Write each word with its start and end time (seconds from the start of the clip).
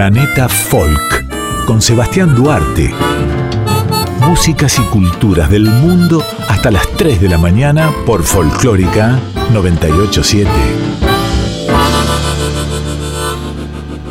Planeta 0.00 0.48
Folk 0.48 1.26
con 1.66 1.82
Sebastián 1.82 2.34
Duarte. 2.34 2.90
Músicas 4.26 4.78
y 4.78 4.82
culturas 4.84 5.50
del 5.50 5.66
mundo 5.66 6.24
hasta 6.48 6.70
las 6.70 6.88
3 6.96 7.20
de 7.20 7.28
la 7.28 7.36
mañana 7.36 7.92
por 8.06 8.22
Folclórica 8.22 9.20
987. 9.52 10.50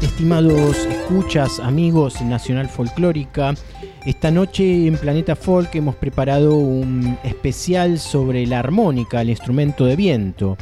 Estimados 0.00 0.76
escuchas, 0.86 1.60
amigos 1.60 2.22
Nacional 2.22 2.68
Folclórica, 2.68 3.54
esta 4.04 4.32
noche 4.32 4.88
en 4.88 4.96
Planeta 4.96 5.36
Folk 5.36 5.76
hemos 5.76 5.94
preparado 5.94 6.56
un 6.56 7.16
especial 7.22 8.00
sobre 8.00 8.44
la 8.46 8.58
armónica, 8.58 9.20
el 9.20 9.30
instrumento 9.30 9.84
de 9.84 9.94
viento. 9.94 10.56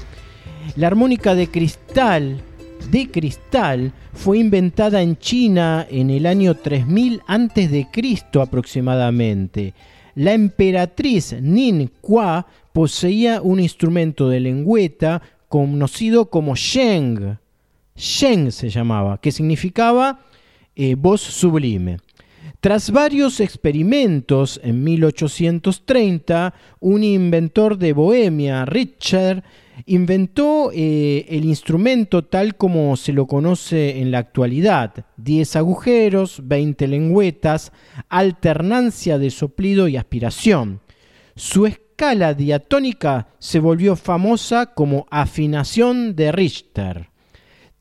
La 0.77 0.87
armónica 0.87 1.35
de 1.35 1.49
cristal 1.49 2.43
de 2.91 3.11
cristal 3.11 3.93
fue 4.13 4.39
inventada 4.39 5.03
en 5.03 5.17
China 5.17 5.87
en 5.91 6.11
el 6.11 6.27
año 6.27 6.55
3000 6.55 7.21
a.C. 7.27 7.89
aproximadamente. 8.41 9.75
La 10.15 10.33
emperatriz 10.33 11.37
Nin 11.41 11.91
Hua 12.03 12.47
poseía 12.73 13.43
un 13.43 13.61
instrumento 13.61 14.29
de 14.29 14.41
lengüeta 14.41 15.23
conocido 15.49 16.31
como 16.31 16.57
Sheng. 16.57 17.39
Sheng 17.97 18.51
se 18.51 18.71
llamaba, 18.71 19.21
que 19.21 19.33
significaba 19.33 20.21
eh, 20.75 20.95
voz 20.97 21.21
sublime. 21.21 21.99
Tras 22.61 22.91
varios 22.91 23.41
experimentos 23.41 24.61
en 24.63 24.85
1830, 24.85 26.55
un 26.81 27.05
inventor 27.05 27.79
de 27.79 27.93
Bohemia, 27.93 28.65
Richard, 28.67 29.43
inventó 29.87 30.71
eh, 30.73 31.27
el 31.29 31.45
instrumento 31.45 32.25
tal 32.25 32.57
como 32.57 32.97
se 32.97 33.13
lo 33.13 33.27
conoce 33.27 34.01
en 34.01 34.11
la 34.11 34.19
actualidad. 34.19 35.07
10 35.17 35.57
agujeros, 35.57 36.43
20 36.45 36.89
lengüetas, 36.89 37.73
alternancia 38.09 39.19
de 39.19 39.31
soplido 39.31 39.89
y 39.89 39.97
aspiración. 39.97 40.81
Su 41.35 41.67
escala 41.67 42.35
diatónica 42.35 43.29
se 43.39 43.61
volvió 43.61 43.97
famosa 43.97 44.67
como 44.67 45.07
afinación 45.11 46.17
de 46.17 46.33
Richter. 46.33 47.11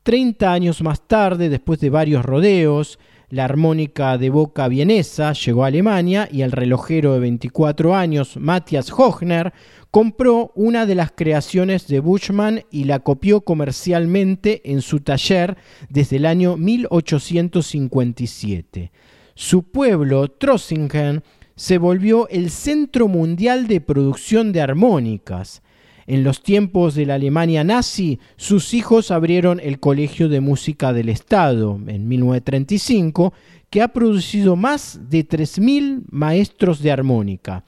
Treinta 0.02 0.52
años 0.52 0.82
más 0.82 1.06
tarde, 1.06 1.48
después 1.48 1.78
de 1.80 1.90
varios 1.90 2.24
rodeos, 2.24 2.98
la 3.30 3.44
armónica 3.44 4.18
de 4.18 4.28
boca 4.28 4.68
vienesa 4.68 5.32
llegó 5.32 5.64
a 5.64 5.68
Alemania 5.68 6.28
y 6.30 6.42
el 6.42 6.50
relojero 6.50 7.14
de 7.14 7.20
24 7.20 7.94
años, 7.94 8.36
Matthias 8.36 8.90
Hochner, 8.90 9.54
compró 9.92 10.50
una 10.54 10.84
de 10.84 10.96
las 10.96 11.12
creaciones 11.12 11.86
de 11.86 12.00
Bushman 12.00 12.64
y 12.70 12.84
la 12.84 12.98
copió 12.98 13.42
comercialmente 13.42 14.60
en 14.70 14.82
su 14.82 15.00
taller 15.00 15.56
desde 15.88 16.16
el 16.16 16.26
año 16.26 16.56
1857. 16.56 18.90
Su 19.34 19.62
pueblo, 19.62 20.28
Trossingen, 20.28 21.22
se 21.54 21.78
volvió 21.78 22.28
el 22.28 22.50
centro 22.50 23.06
mundial 23.06 23.68
de 23.68 23.80
producción 23.80 24.50
de 24.52 24.60
armónicas. 24.60 25.62
En 26.10 26.24
los 26.24 26.42
tiempos 26.42 26.96
de 26.96 27.06
la 27.06 27.14
Alemania 27.14 27.62
nazi, 27.62 28.18
sus 28.34 28.74
hijos 28.74 29.12
abrieron 29.12 29.60
el 29.60 29.78
Colegio 29.78 30.28
de 30.28 30.40
Música 30.40 30.92
del 30.92 31.08
Estado 31.08 31.78
en 31.86 32.08
1935, 32.08 33.32
que 33.70 33.80
ha 33.80 33.92
producido 33.92 34.56
más 34.56 34.98
de 35.08 35.24
3.000 35.24 36.02
maestros 36.10 36.82
de 36.82 36.90
armónica. 36.90 37.62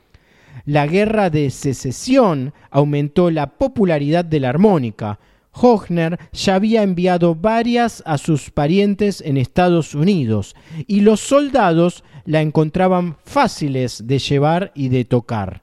La 0.64 0.88
guerra 0.88 1.30
de 1.30 1.50
secesión 1.50 2.52
aumentó 2.72 3.30
la 3.30 3.46
popularidad 3.46 4.24
de 4.24 4.40
la 4.40 4.48
armónica. 4.48 5.20
Hochner 5.52 6.18
ya 6.32 6.56
había 6.56 6.82
enviado 6.82 7.36
varias 7.36 8.02
a 8.06 8.18
sus 8.18 8.50
parientes 8.50 9.20
en 9.20 9.36
Estados 9.36 9.94
Unidos 9.94 10.56
y 10.88 11.02
los 11.02 11.20
soldados 11.20 12.02
la 12.24 12.40
encontraban 12.40 13.18
fáciles 13.24 14.04
de 14.08 14.18
llevar 14.18 14.72
y 14.74 14.88
de 14.88 15.04
tocar. 15.04 15.62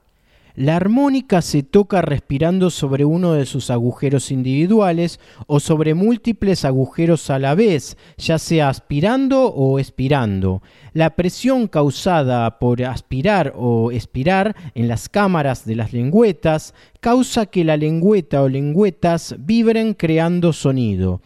La 0.56 0.76
armónica 0.76 1.42
se 1.42 1.62
toca 1.62 2.02
respirando 2.02 2.70
sobre 2.70 3.04
uno 3.04 3.34
de 3.34 3.46
sus 3.46 3.70
agujeros 3.70 4.30
individuales 4.30 5.20
o 5.46 5.60
sobre 5.60 5.94
múltiples 5.94 6.64
agujeros 6.64 7.30
a 7.30 7.38
la 7.38 7.54
vez, 7.54 7.96
ya 8.18 8.38
sea 8.38 8.68
aspirando 8.68 9.46
o 9.46 9.78
expirando. 9.78 10.62
La 10.92 11.10
presión 11.10 11.68
causada 11.68 12.58
por 12.58 12.82
aspirar 12.82 13.52
o 13.56 13.92
expirar 13.92 14.56
en 14.74 14.88
las 14.88 15.08
cámaras 15.08 15.64
de 15.64 15.76
las 15.76 15.92
lengüetas 15.92 16.74
causa 17.00 17.46
que 17.46 17.64
la 17.64 17.76
lengüeta 17.76 18.42
o 18.42 18.48
lengüetas 18.48 19.36
vibren 19.38 19.94
creando 19.94 20.52
sonido. 20.52 21.20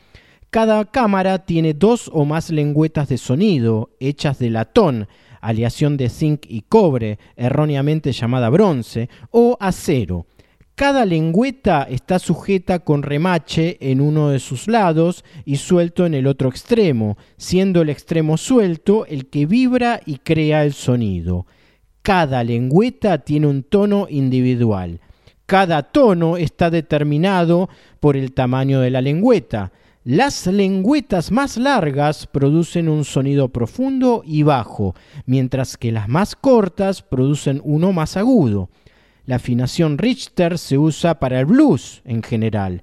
Cada 0.50 0.84
cámara 0.84 1.44
tiene 1.46 1.74
dos 1.74 2.08
o 2.12 2.24
más 2.24 2.50
lengüetas 2.50 3.08
de 3.08 3.18
sonido, 3.18 3.90
hechas 3.98 4.38
de 4.38 4.50
latón, 4.50 5.08
aleación 5.48 5.96
de 5.96 6.08
zinc 6.08 6.46
y 6.48 6.62
cobre, 6.62 7.18
erróneamente 7.36 8.12
llamada 8.12 8.50
bronce, 8.50 9.08
o 9.30 9.56
acero. 9.60 10.26
Cada 10.74 11.04
lengüeta 11.04 11.86
está 11.88 12.18
sujeta 12.18 12.80
con 12.80 13.04
remache 13.04 13.76
en 13.80 14.00
uno 14.00 14.30
de 14.30 14.40
sus 14.40 14.66
lados 14.66 15.24
y 15.44 15.56
suelto 15.56 16.04
en 16.04 16.14
el 16.14 16.26
otro 16.26 16.48
extremo, 16.48 17.16
siendo 17.36 17.82
el 17.82 17.90
extremo 17.90 18.36
suelto 18.36 19.06
el 19.06 19.26
que 19.26 19.46
vibra 19.46 20.00
y 20.04 20.18
crea 20.18 20.64
el 20.64 20.72
sonido. 20.72 21.46
Cada 22.02 22.42
lengüeta 22.42 23.18
tiene 23.18 23.46
un 23.46 23.62
tono 23.62 24.08
individual. 24.10 25.00
Cada 25.46 25.84
tono 25.84 26.36
está 26.36 26.70
determinado 26.70 27.68
por 28.00 28.16
el 28.16 28.32
tamaño 28.32 28.80
de 28.80 28.90
la 28.90 29.00
lengüeta. 29.00 29.72
Las 30.04 30.46
lengüetas 30.46 31.32
más 31.32 31.56
largas 31.56 32.26
producen 32.26 32.90
un 32.90 33.06
sonido 33.06 33.48
profundo 33.48 34.22
y 34.22 34.42
bajo, 34.42 34.94
mientras 35.24 35.78
que 35.78 35.92
las 35.92 36.10
más 36.10 36.36
cortas 36.36 37.00
producen 37.00 37.62
uno 37.64 37.90
más 37.94 38.18
agudo. 38.18 38.68
La 39.24 39.36
afinación 39.36 39.96
Richter 39.96 40.58
se 40.58 40.76
usa 40.76 41.18
para 41.18 41.40
el 41.40 41.46
blues 41.46 42.02
en 42.04 42.22
general. 42.22 42.82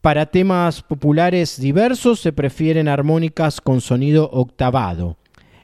Para 0.00 0.26
temas 0.26 0.80
populares 0.82 1.60
diversos 1.60 2.20
se 2.20 2.32
prefieren 2.32 2.86
armónicas 2.86 3.60
con 3.60 3.80
sonido 3.80 4.30
octavado. 4.30 5.16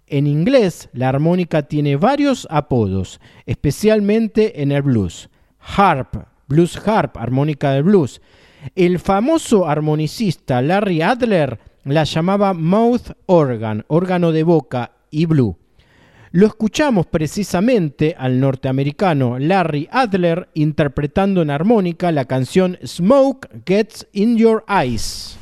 En 0.09 0.27
inglés, 0.27 0.89
la 0.93 1.09
armónica 1.09 1.69
tiene 1.69 1.95
varios 1.95 2.49
apodos, 2.51 3.21
especialmente 3.47 4.61
en 4.61 4.73
el 4.73 4.83
blues. 4.83 5.31
Harp, 5.61 6.17
blues 6.49 6.77
harp, 6.85 7.17
armónica 7.17 7.71
del 7.71 7.85
blues. 7.85 8.21
El 8.75 8.99
famoso 8.99 9.67
armonicista 9.67 10.63
Larry 10.63 11.03
Adler 11.03 11.59
la 11.85 12.05
llamaba 12.05 12.55
mouth 12.55 13.13
organ, 13.27 13.85
órgano 13.89 14.33
de 14.33 14.43
boca 14.43 14.93
y 15.11 15.27
blue. 15.27 15.57
Lo 16.33 16.47
escuchamos 16.47 17.07
precisamente 17.07 18.15
al 18.17 18.39
norteamericano 18.39 19.39
Larry 19.41 19.89
Adler 19.91 20.49
interpretando 20.55 21.43
en 21.43 21.51
armónica 21.51 22.13
la 22.13 22.27
canción 22.27 22.79
Smoke 22.87 23.49
Gets 23.67 24.07
in 24.13 24.37
Your 24.37 24.65
Eyes. 24.69 25.40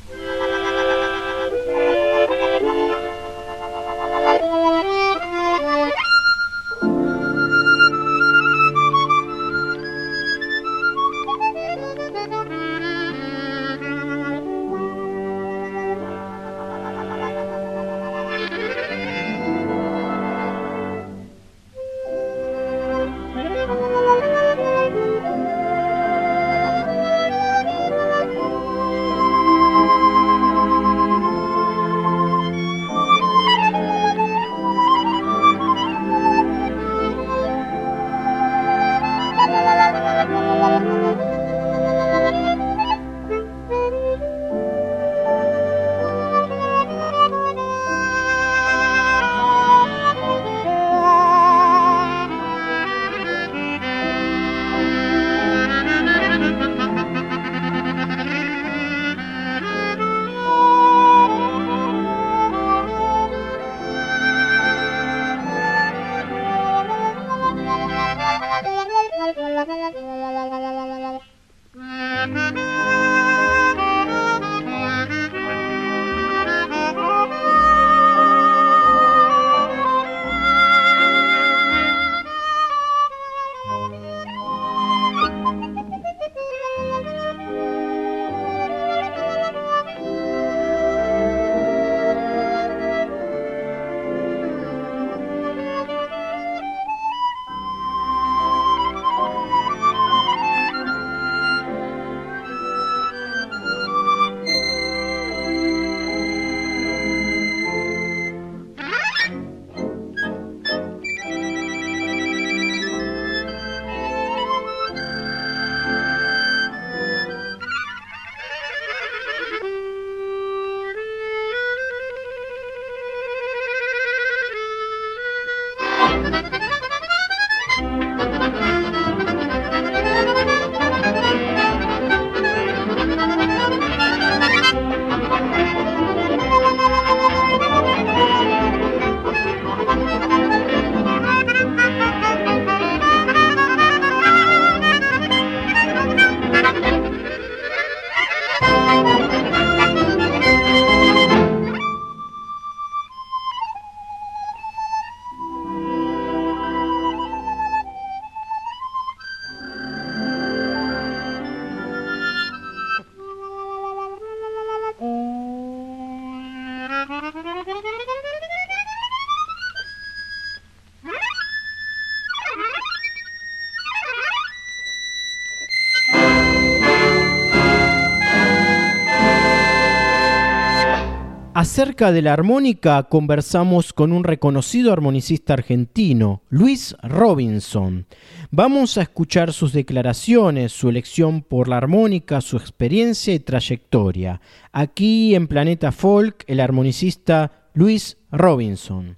Acerca 181.78 182.10
de 182.10 182.22
la 182.22 182.32
armónica 182.32 183.04
conversamos 183.04 183.92
con 183.92 184.10
un 184.10 184.25
reconocido 184.25 184.92
armonicista 184.92 185.52
argentino, 185.52 186.42
Luis 186.48 186.96
Robinson. 187.04 188.08
Vamos 188.50 188.98
a 188.98 189.02
escuchar 189.02 189.52
sus 189.52 189.72
declaraciones, 189.72 190.72
su 190.72 190.88
elección 190.88 191.40
por 191.40 191.69
la 191.69 191.76
armónica, 191.76 192.40
su 192.40 192.56
experiencia 192.56 193.32
y 193.32 193.38
trayectoria. 193.38 194.40
Aquí 194.72 195.36
en 195.36 195.46
Planeta 195.46 195.92
Folk, 195.92 196.42
el 196.48 196.58
armonicista 196.58 197.70
Luis 197.75 198.16
Robinson. 198.32 199.16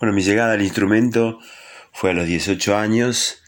Bueno, 0.00 0.14
mi 0.14 0.22
llegada 0.22 0.54
al 0.54 0.62
instrumento 0.62 1.40
fue 1.92 2.12
a 2.12 2.14
los 2.14 2.26
18 2.26 2.74
años, 2.74 3.42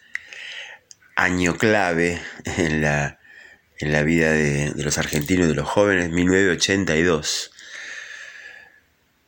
año 1.17 1.57
clave 1.57 2.21
en 2.59 2.83
la, 2.83 3.21
en 3.79 3.91
la 3.91 4.03
vida 4.03 4.33
de, 4.33 4.75
de 4.75 4.85
los 4.85 4.99
argentinos 4.99 5.47
y 5.47 5.49
de 5.49 5.55
los 5.55 5.67
jóvenes, 5.67 6.11
1982 6.11 7.53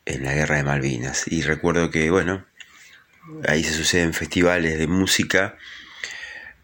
en 0.07 0.23
la 0.23 0.33
guerra 0.33 0.57
de 0.57 0.63
Malvinas. 0.63 1.25
Y 1.27 1.41
recuerdo 1.41 1.91
que, 1.91 2.09
bueno, 2.09 2.45
ahí 3.47 3.63
se 3.63 3.73
suceden 3.73 4.13
festivales 4.13 4.77
de 4.77 4.87
música 4.87 5.57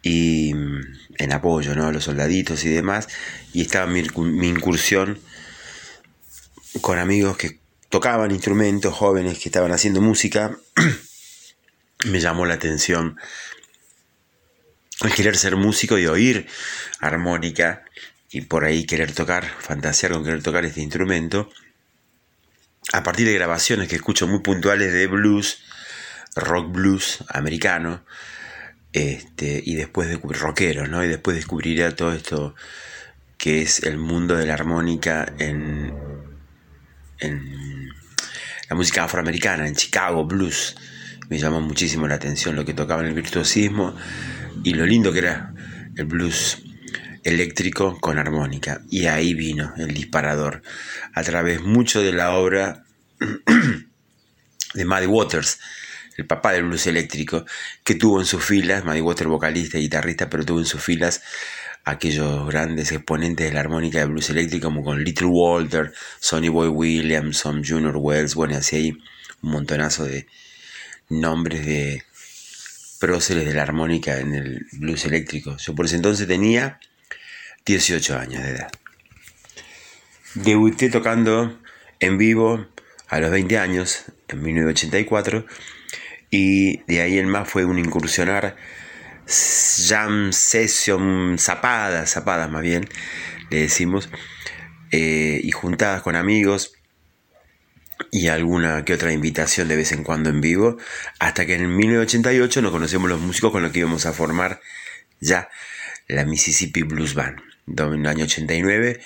y 0.02 0.54
mm, 0.54 0.82
en 1.18 1.34
apoyo 1.34 1.76
¿no? 1.76 1.88
a 1.88 1.92
los 1.92 2.06
soldaditos 2.06 2.64
y 2.66 2.70
demás. 2.70 3.08
Y 3.54 3.62
estaba 3.62 3.86
mi, 3.86 4.00
incursión 4.48 5.20
con 6.82 6.98
amigos 7.00 7.38
que 7.38 7.60
tocaban 7.90 8.32
instrumentos, 8.32 8.94
jóvenes 8.94 9.40
que 9.40 9.50
estaban 9.50 9.72
haciendo 9.72 10.02
música. 10.02 10.58
Me 12.06 12.20
llamó 12.20 12.46
la 12.46 12.56
atención 12.56 13.18
el 15.02 15.14
querer 15.14 15.38
ser 15.38 15.58
músico 15.58 15.98
y 15.98 16.06
oír 16.06 16.48
armónica 17.00 17.84
y 18.30 18.42
por 18.42 18.64
ahí 18.64 18.86
querer 18.86 19.12
tocar, 19.14 19.46
fantasear 19.60 20.14
con 20.14 20.24
querer 20.24 20.42
tocar 20.42 20.66
este 20.66 20.82
instrumento 20.82 21.50
a 22.92 23.04
partir 23.04 23.28
de 23.28 23.34
grabaciones 23.34 23.88
que 23.88 23.96
escucho 23.96 24.28
muy 24.28 24.40
puntuales 24.40 24.92
de 24.92 25.08
blues, 25.08 25.64
rock 26.36 26.72
blues 26.72 27.24
americano, 27.30 28.04
este, 28.92 29.62
y 29.64 29.76
después 29.76 30.10
de 30.10 30.18
rockero, 30.18 30.88
¿no? 30.88 31.04
Y 31.04 31.08
después 31.08 31.36
descubriría 31.36 31.96
todo 31.96 32.14
esto 32.14 32.56
que 33.38 33.62
es 33.62 33.84
el 33.84 33.98
mundo 33.98 34.36
de 34.36 34.46
la 34.46 34.54
armónica 34.54 35.34
en, 35.40 35.94
en 37.20 37.90
la 38.70 38.76
música 38.76 39.04
afroamericana, 39.04 39.68
en 39.68 39.76
Chicago, 39.76 40.26
blues. 40.26 40.76
Me 41.30 41.40
llamó 41.40 41.62
muchísimo 41.62 42.08
la 42.08 42.16
atención 42.16 42.56
lo 42.56 42.66
que 42.66 42.74
tocaba 42.74 43.02
en 43.02 43.08
el 43.08 43.14
virtuosismo 43.14 43.96
y 44.64 44.74
lo 44.74 44.86
lindo 44.86 45.12
que 45.12 45.20
era 45.20 45.54
el 45.96 46.06
blues 46.06 46.63
eléctrico 47.24 48.00
con 48.00 48.20
armónica. 48.20 48.82
Y 48.90 49.08
ahí 49.08 49.34
vino 49.34 49.74
el 49.78 49.94
disparador, 49.94 50.62
a 51.14 51.24
través 51.24 51.62
mucho 51.62 52.02
de 52.02 52.14
la 52.14 52.36
obra 52.36 52.84
de 54.74 54.86
Muddy 54.86 55.06
Waters, 55.06 55.60
el 56.18 56.26
papá 56.28 56.54
del 56.54 56.64
blues 56.64 56.88
eléctrico, 56.88 57.46
que 57.84 57.96
tuvo 57.96 58.20
en 58.20 58.26
sus 58.26 58.44
filas, 58.44 58.86
Muddy 58.86 59.02
Waters 59.02 59.30
vocalista 59.30 59.78
y 59.78 59.84
guitarrista, 59.84 60.30
pero 60.30 60.46
tuvo 60.46 60.60
en 60.60 60.66
sus 60.66 60.84
filas 60.84 61.22
aquellos 61.86 62.48
grandes 62.48 62.92
exponentes 62.92 63.48
de 63.48 63.54
la 63.54 63.60
armónica 63.60 64.00
de 64.00 64.06
blues 64.06 64.30
eléctrico 64.30 64.68
como 64.68 64.84
con 64.84 65.04
Little 65.04 65.28
Walter, 65.28 65.94
Sonny 66.20 66.50
Boy 66.50 66.70
Williams, 66.70 67.44
Junior 67.44 67.96
Wells, 67.98 68.36
bueno, 68.36 68.56
así 68.56 68.76
hay 68.78 68.92
un 68.92 69.52
montonazo 69.52 70.06
de 70.06 70.28
nombres 71.10 71.66
de 71.66 72.04
próceres 73.00 73.46
de 73.46 73.54
la 73.54 73.64
armónica 73.64 74.20
en 74.20 74.34
el 74.34 74.66
blues 74.74 75.04
eléctrico. 75.06 75.58
Yo 75.58 75.76
por 75.76 75.86
ese 75.88 75.98
entonces 75.98 76.26
tenía 76.26 76.80
18 77.66 78.18
años 78.18 78.44
de 78.44 78.50
edad. 78.50 78.72
Debuté 80.36 80.90
tocando 80.90 81.60
en 82.00 82.18
vivo 82.18 82.68
a 83.08 83.20
los 83.20 83.32
20 83.32 83.58
años, 83.58 84.06
en 84.28 84.42
1984, 84.42 85.46
y 86.30 86.78
de 86.92 87.02
ahí 87.02 87.20
en 87.20 87.30
más 87.30 87.48
fue 87.48 87.64
un 87.64 87.80
incursionar 87.80 88.58
jam 89.28 90.34
session, 90.34 91.38
zapadas, 91.40 92.10
zapadas 92.10 92.50
más 92.50 92.64
bien, 92.64 92.90
le 93.50 93.62
decimos, 93.62 94.10
eh, 94.92 95.40
y 95.42 95.52
juntadas 95.52 96.02
con 96.02 96.16
amigos 96.16 96.74
y 98.12 98.28
alguna 98.28 98.84
que 98.84 98.94
otra 98.94 99.14
invitación 99.14 99.68
de 99.68 99.78
vez 99.78 99.92
en 99.92 100.04
cuando 100.04 100.30
en 100.30 100.42
vivo, 100.42 100.78
hasta 101.20 101.46
que 101.46 101.54
en 101.54 101.76
1988 101.76 102.62
nos 102.62 102.72
conocemos 102.72 103.10
los 103.10 103.22
músicos 103.22 103.52
con 103.52 103.64
los 103.64 103.72
que 103.72 103.80
íbamos 103.80 104.06
a 104.06 104.14
formar 104.14 104.60
ya 105.20 105.50
la 106.08 106.26
Mississippi 106.26 106.82
Blues 106.82 107.14
Band 107.14 107.53
en 107.68 108.02
el 108.02 108.08
año 108.08 108.26
89 108.26 109.02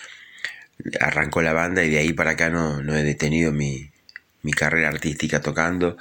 arrancó 1.00 1.42
la 1.42 1.54
banda 1.54 1.84
y 1.84 1.90
de 1.90 2.00
ahí 2.00 2.14
para 2.14 2.32
acá 2.32 2.50
no, 2.50 2.80
he 2.96 3.04
detenido 3.04 3.52
mi, 3.52 3.92
carrera 4.56 4.90
artística 4.90 5.42
tocando. 5.42 5.98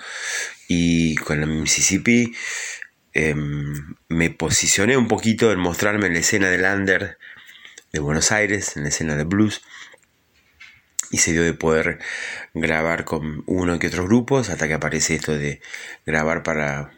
Y 0.69 1.17
con 1.17 1.41
la 1.41 1.47
Mississippi 1.47 2.33
em, 3.13 3.95
me 4.09 4.31
posicioné 4.31 4.97
un 4.97 5.09
poquito 5.09 5.53
en 5.53 5.59
mostrarme 5.59 6.07
en 6.07 6.15
la 6.15 6.21
escena 6.21 6.49
del 6.49 6.65
under 6.65 7.19
de 7.93 8.01
Buenos 8.01 8.33
Aires, 8.33 8.77
en 8.77 8.85
la 8.85 8.91
escena 8.91 9.17
de 9.17 9.25
blues. 9.25 9.63
Y 11.11 11.19
se 11.19 11.33
dio 11.33 11.43
de 11.43 11.55
poder 11.55 11.99
grabar 12.53 13.05
con 13.05 13.43
uno 13.47 13.79
que 13.79 13.87
otros 13.89 14.07
grupos 14.07 14.49
hasta 14.49 14.69
que 14.69 14.75
aparece 14.75 15.15
esto 15.15 15.37
de 15.37 15.61
grabar 16.05 16.43
para 16.43 16.93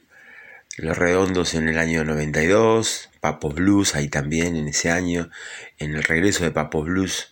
los 0.79 0.97
Redondos 0.97 1.55
en 1.55 1.69
el 1.69 1.79
año 1.79 2.05
92, 2.05 3.08
Papos 3.21 3.55
Blues 3.55 3.95
ahí 3.95 4.09
también 4.09 4.57
en 4.57 4.69
ese 4.69 4.91
año, 4.91 5.31
en 5.79 5.95
el 5.95 6.03
regreso 6.03 6.45
de 6.45 6.51
Papos 6.51 6.87
Blues 6.87 7.31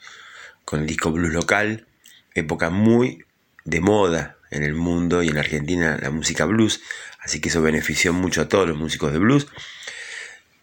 con 0.65 0.81
el 0.81 0.87
disco 0.87 1.13
Blues 1.13 1.33
local, 1.33 1.87
época 2.35 2.71
muy 2.71 3.25
de 3.65 3.81
moda 3.81 4.37
en 4.51 4.63
el 4.63 4.75
mundo 4.75 5.23
y 5.23 5.29
en 5.29 5.39
Argentina 5.39 5.99
la 6.01 6.11
música 6.11 6.45
blues, 6.45 6.81
así 7.21 7.41
que 7.41 7.49
eso 7.49 7.63
benefició 7.63 8.13
mucho 8.13 8.43
a 8.43 8.49
todos 8.49 8.69
los 8.69 8.77
músicos 8.77 9.13
de 9.13 9.19
blues. 9.19 9.47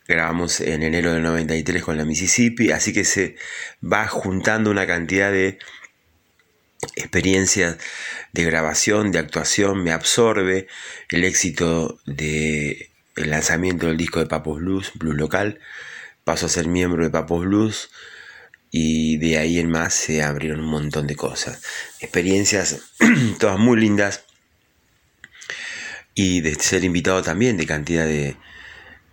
Grabamos 0.07 0.59
en 0.59 0.83
enero 0.83 1.13
del 1.13 1.23
93 1.23 1.83
con 1.83 1.97
la 1.97 2.05
Mississippi, 2.05 2.71
así 2.71 2.91
que 2.93 3.05
se 3.05 3.35
va 3.81 4.07
juntando 4.07 4.69
una 4.69 4.85
cantidad 4.85 5.31
de 5.31 5.59
experiencias 6.95 7.77
de 8.33 8.43
grabación, 8.43 9.11
de 9.11 9.19
actuación, 9.19 9.83
me 9.83 9.91
absorbe 9.91 10.67
el 11.09 11.23
éxito 11.23 11.99
del 12.05 12.89
el 13.15 13.29
lanzamiento 13.29 13.87
del 13.87 13.97
disco 13.97 14.19
de 14.19 14.25
Papos 14.25 14.59
Blues, 14.59 14.91
Blues 14.95 15.15
Local, 15.15 15.59
paso 16.23 16.45
a 16.45 16.49
ser 16.49 16.67
miembro 16.67 17.03
de 17.03 17.09
Papos 17.09 17.45
Blues 17.45 17.89
y 18.71 19.17
de 19.17 19.37
ahí 19.37 19.59
en 19.59 19.69
más 19.69 19.93
se 19.93 20.23
abrieron 20.23 20.61
un 20.61 20.69
montón 20.69 21.05
de 21.05 21.15
cosas, 21.15 21.61
experiencias 21.99 22.81
todas 23.39 23.59
muy 23.59 23.79
lindas 23.79 24.23
y 26.15 26.41
de 26.41 26.55
ser 26.55 26.83
invitado 26.83 27.21
también 27.21 27.57
de 27.57 27.65
cantidad 27.65 28.05
de, 28.05 28.35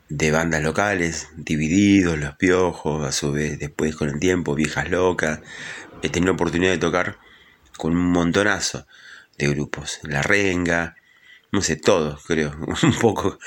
de 0.09 0.31
bandas 0.31 0.63
locales, 0.63 1.29
Divididos, 1.37 2.19
Los 2.19 2.37
Piojos, 2.37 3.07
a 3.07 3.13
su 3.13 3.33
vez 3.33 3.59
después 3.59 3.95
con 3.97 4.09
el 4.09 4.19
tiempo, 4.19 4.55
Viejas 4.55 4.91
Locas, 4.91 5.41
he 6.03 6.09
tenido 6.09 6.33
oportunidad 6.33 6.73
de 6.73 6.79
tocar 6.79 7.19
con 7.77 7.97
un 7.97 8.11
montonazo 8.11 8.87
de 9.39 9.49
grupos. 9.49 10.01
La 10.03 10.23
Renga, 10.23 10.97
no 11.53 11.63
sé, 11.63 11.77
todos, 11.77 12.23
creo, 12.25 12.55
un 12.83 12.99
poco, 12.99 13.39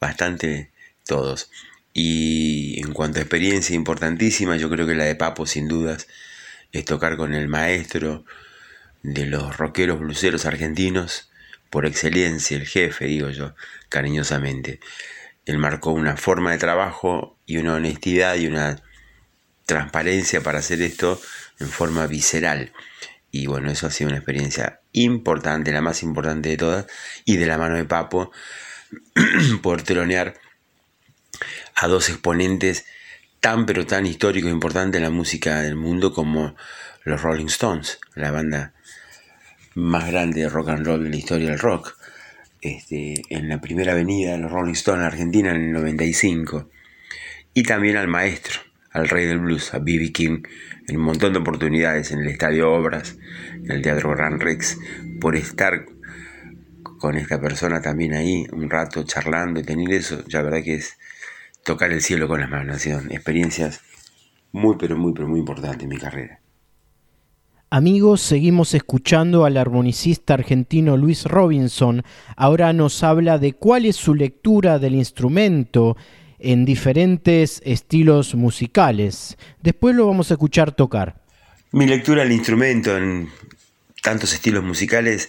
bastante 0.00 0.70
todos. 1.06 1.50
Y 1.92 2.80
en 2.80 2.92
cuanto 2.92 3.18
a 3.18 3.22
experiencia 3.22 3.74
importantísima, 3.74 4.56
yo 4.56 4.70
creo 4.70 4.86
que 4.86 4.94
la 4.94 5.04
de 5.04 5.16
Papo, 5.16 5.46
sin 5.46 5.68
dudas, 5.68 6.06
es 6.72 6.84
tocar 6.84 7.16
con 7.16 7.34
el 7.34 7.48
maestro 7.48 8.24
de 9.02 9.26
los 9.26 9.56
rockeros 9.56 9.98
bluseros 9.98 10.46
argentinos, 10.46 11.30
por 11.68 11.86
excelencia, 11.86 12.56
el 12.56 12.66
jefe, 12.66 13.06
digo 13.06 13.30
yo, 13.30 13.54
cariñosamente. 13.88 14.80
Él 15.46 15.58
marcó 15.58 15.92
una 15.92 16.16
forma 16.16 16.52
de 16.52 16.58
trabajo 16.58 17.36
y 17.46 17.58
una 17.58 17.74
honestidad 17.74 18.36
y 18.36 18.46
una 18.46 18.82
transparencia 19.66 20.42
para 20.42 20.58
hacer 20.58 20.82
esto 20.82 21.20
en 21.60 21.68
forma 21.68 22.06
visceral. 22.06 22.72
Y 23.30 23.46
bueno, 23.46 23.70
eso 23.70 23.86
ha 23.86 23.90
sido 23.90 24.08
una 24.08 24.18
experiencia 24.18 24.80
importante, 24.92 25.72
la 25.72 25.82
más 25.82 26.02
importante 26.02 26.48
de 26.48 26.56
todas, 26.56 26.86
y 27.24 27.36
de 27.36 27.46
la 27.46 27.58
mano 27.58 27.76
de 27.76 27.84
Papo, 27.84 28.32
por 29.62 29.82
telonear 29.82 30.34
a 31.74 31.86
dos 31.86 32.08
exponentes 32.08 32.84
tan 33.40 33.66
pero 33.66 33.86
tan 33.86 34.06
históricos 34.06 34.50
e 34.50 34.54
importantes 34.54 34.98
en 34.98 35.04
la 35.04 35.10
música 35.10 35.62
del 35.62 35.76
mundo 35.76 36.12
como 36.12 36.56
los 37.04 37.22
Rolling 37.22 37.46
Stones, 37.46 37.98
la 38.14 38.30
banda 38.30 38.74
más 39.74 40.06
grande 40.10 40.42
de 40.42 40.48
rock 40.48 40.70
and 40.70 40.86
roll 40.86 41.04
de 41.04 41.10
la 41.10 41.16
historia 41.16 41.50
del 41.50 41.58
rock. 41.58 41.96
Este, 42.60 43.22
en 43.30 43.48
la 43.48 43.60
primera 43.60 43.92
avenida 43.92 44.32
de 44.32 44.38
los 44.38 44.50
Rolling 44.50 44.74
Stones 44.74 45.00
en 45.00 45.06
Argentina 45.06 45.50
en 45.50 45.62
el 45.62 45.72
95. 45.72 46.68
Y 47.54 47.62
también 47.62 47.96
al 47.96 48.08
maestro, 48.08 48.60
al 48.90 49.08
rey 49.08 49.26
del 49.26 49.38
blues, 49.38 49.72
a 49.72 49.78
B.B. 49.78 50.12
King, 50.12 50.42
en 50.90 50.96
un 50.96 51.04
montón 51.04 51.32
de 51.32 51.38
oportunidades 51.38 52.10
en 52.10 52.20
el 52.20 52.28
Estadio 52.28 52.72
Obras, 52.72 53.16
en 53.54 53.70
el 53.70 53.82
Teatro 53.82 54.10
Gran 54.10 54.40
Rex, 54.40 54.78
por 55.20 55.36
estar 55.36 55.86
con 56.98 57.16
esta 57.16 57.40
persona 57.40 57.80
también 57.80 58.14
ahí 58.14 58.46
un 58.52 58.68
rato 58.68 59.04
charlando 59.04 59.60
y 59.60 59.62
tener 59.62 59.92
eso, 59.92 60.24
ya 60.26 60.42
verdad 60.42 60.62
que 60.62 60.74
es 60.74 60.98
tocar 61.64 61.92
el 61.92 62.02
cielo 62.02 62.28
con 62.28 62.40
las 62.40 62.50
manos, 62.50 62.84
experiencias 62.86 63.80
muy 64.52 64.76
pero 64.78 64.96
muy 64.96 65.12
pero 65.12 65.28
muy 65.28 65.40
importantes 65.40 65.82
en 65.82 65.88
mi 65.88 65.98
carrera. 65.98 66.40
Amigos, 67.72 68.20
seguimos 68.20 68.74
escuchando 68.74 69.44
al 69.44 69.56
armonicista 69.56 70.34
argentino 70.34 70.96
Luis 70.96 71.24
Robinson. 71.24 72.02
Ahora 72.36 72.72
nos 72.72 73.04
habla 73.04 73.38
de 73.38 73.52
cuál 73.52 73.86
es 73.86 73.94
su 73.94 74.16
lectura 74.16 74.80
del 74.80 74.96
instrumento 74.96 75.96
en 76.40 76.64
diferentes 76.64 77.60
estilos 77.64 78.34
musicales. 78.34 79.36
Después 79.62 79.94
lo 79.94 80.06
vamos 80.06 80.30
a 80.30 80.34
escuchar 80.34 80.72
tocar. 80.72 81.20
Mi 81.72 81.86
lectura 81.86 82.22
del 82.22 82.32
instrumento 82.32 82.96
en 82.96 83.28
tantos 84.02 84.32
estilos 84.32 84.64
musicales 84.64 85.28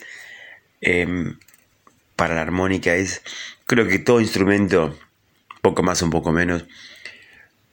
em, 0.80 1.38
para 2.16 2.36
la 2.36 2.42
armónica 2.42 2.96
es, 2.96 3.22
creo 3.66 3.88
que 3.88 4.00
todo 4.00 4.22
instrumento, 4.22 4.98
poco 5.62 5.84
más 5.84 6.02
o 6.02 6.06
un 6.06 6.12
poco 6.12 6.32
menos, 6.32 6.66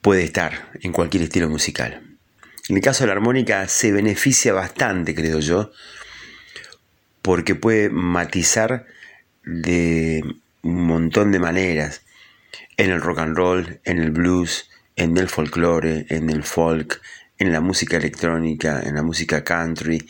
puede 0.01 0.23
estar 0.23 0.71
en 0.81 0.91
cualquier 0.91 1.23
estilo 1.23 1.49
musical. 1.49 2.03
En 2.67 2.75
el 2.75 2.81
caso 2.81 3.03
de 3.03 3.07
la 3.07 3.13
armónica 3.13 3.67
se 3.67 3.91
beneficia 3.91 4.53
bastante, 4.53 5.15
creo 5.15 5.39
yo, 5.39 5.71
porque 7.21 7.55
puede 7.55 7.89
matizar 7.89 8.85
de 9.43 10.23
un 10.61 10.85
montón 10.85 11.31
de 11.31 11.39
maneras 11.39 12.03
en 12.79 12.91
el 12.91 13.01
rock 13.01 13.19
and 13.19 13.35
roll, 13.35 13.81
en 13.83 13.99
el 13.99 14.11
blues, 14.11 14.69
en 14.95 15.17
el 15.17 15.27
folclore, 15.27 16.05
en 16.09 16.29
el 16.29 16.43
folk, 16.43 17.01
en 17.37 17.51
la 17.51 17.59
música 17.59 17.97
electrónica, 17.97 18.81
en 18.81 18.95
la 18.95 19.03
música 19.03 19.43
country. 19.43 20.09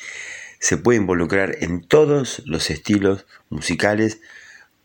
Se 0.60 0.78
puede 0.78 1.00
involucrar 1.00 1.56
en 1.62 1.82
todos 1.82 2.44
los 2.46 2.70
estilos 2.70 3.26
musicales 3.50 4.22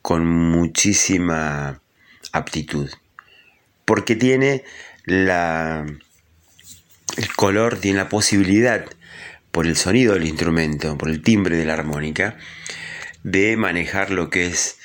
con 0.00 0.26
muchísima 0.26 1.82
aptitud. 2.32 2.90
Porque 3.84 4.16
tiene 4.16 4.64
la 5.04 5.84
el 7.18 7.32
color 7.36 7.76
tiene 7.76 7.98
la 7.98 8.08
posibilidad, 8.08 8.86
por 9.50 9.66
el 9.66 9.76
sonido 9.76 10.14
del 10.14 10.26
instrumento, 10.26 10.96
por 10.96 11.10
el 11.10 11.20
timbre 11.20 11.58
de 11.58 11.66
la 11.66 11.74
armónica, 11.74 12.38
de 13.22 13.58
manejar 13.58 14.10
lo 14.10 14.30
que 14.30 14.46
es 14.46 14.78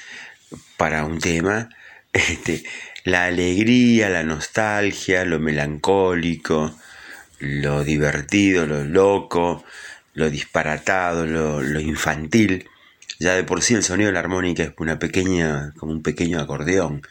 para 0.76 1.06
un 1.06 1.20
tema 1.20 1.70
este, 2.14 2.64
la 3.10 3.26
alegría, 3.26 4.10
la 4.10 4.24
nostalgia, 4.24 5.26
lo 5.26 5.40
melancólico, 5.40 6.76
lo 7.40 7.84
divertido, 7.84 8.66
lo 8.66 8.84
loco, 8.84 9.64
lo 10.14 10.30
disparatado, 10.30 11.26
lo, 11.26 11.62
lo, 11.62 11.80
infantil. 11.80 12.70
Ya 13.20 13.34
de 13.36 13.44
por 13.44 13.62
sí 13.62 13.74
el 13.74 13.84
sonido 13.84 14.08
de 14.08 14.14
la 14.14 14.20
armónica 14.20 14.64
es 14.64 14.72
una 14.78 15.00
pequeña, 15.00 15.74
como 15.78 15.92
un 15.92 16.04
pequeño 16.04 16.40
acordeón, 16.40 17.02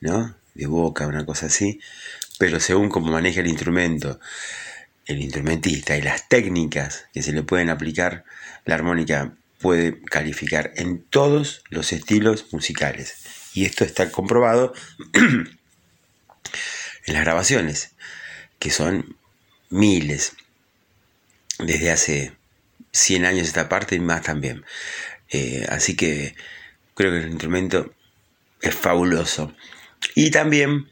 ¿no? 0.00 0.34
De 0.54 0.66
boca, 0.66 1.06
una 1.06 1.26
cosa 1.26 1.46
así 1.46 1.80
pero 2.38 2.60
según 2.60 2.88
cómo 2.88 3.12
maneja 3.12 3.40
el 3.40 3.46
instrumento, 3.46 4.18
el 5.06 5.20
instrumentista 5.20 5.96
y 5.96 6.02
las 6.02 6.28
técnicas 6.28 7.06
que 7.12 7.22
se 7.22 7.32
le 7.32 7.42
pueden 7.42 7.70
aplicar, 7.70 8.24
la 8.64 8.74
armónica 8.74 9.34
puede 9.60 10.02
calificar 10.02 10.72
en 10.76 11.02
todos 11.02 11.62
los 11.70 11.92
estilos 11.92 12.52
musicales. 12.52 13.23
Y 13.54 13.64
esto 13.64 13.84
está 13.84 14.10
comprobado 14.10 14.74
en 15.14 15.48
las 17.06 17.22
grabaciones, 17.22 17.92
que 18.58 18.70
son 18.70 19.16
miles, 19.70 20.32
desde 21.58 21.90
hace 21.90 22.32
100 22.92 23.24
años 23.24 23.46
esta 23.46 23.68
parte 23.68 23.94
y 23.94 24.00
más 24.00 24.22
también. 24.22 24.64
Eh, 25.30 25.66
así 25.68 25.96
que 25.96 26.34
creo 26.94 27.12
que 27.12 27.18
el 27.18 27.30
instrumento 27.30 27.94
es 28.60 28.74
fabuloso. 28.74 29.54
Y 30.14 30.30
también 30.30 30.88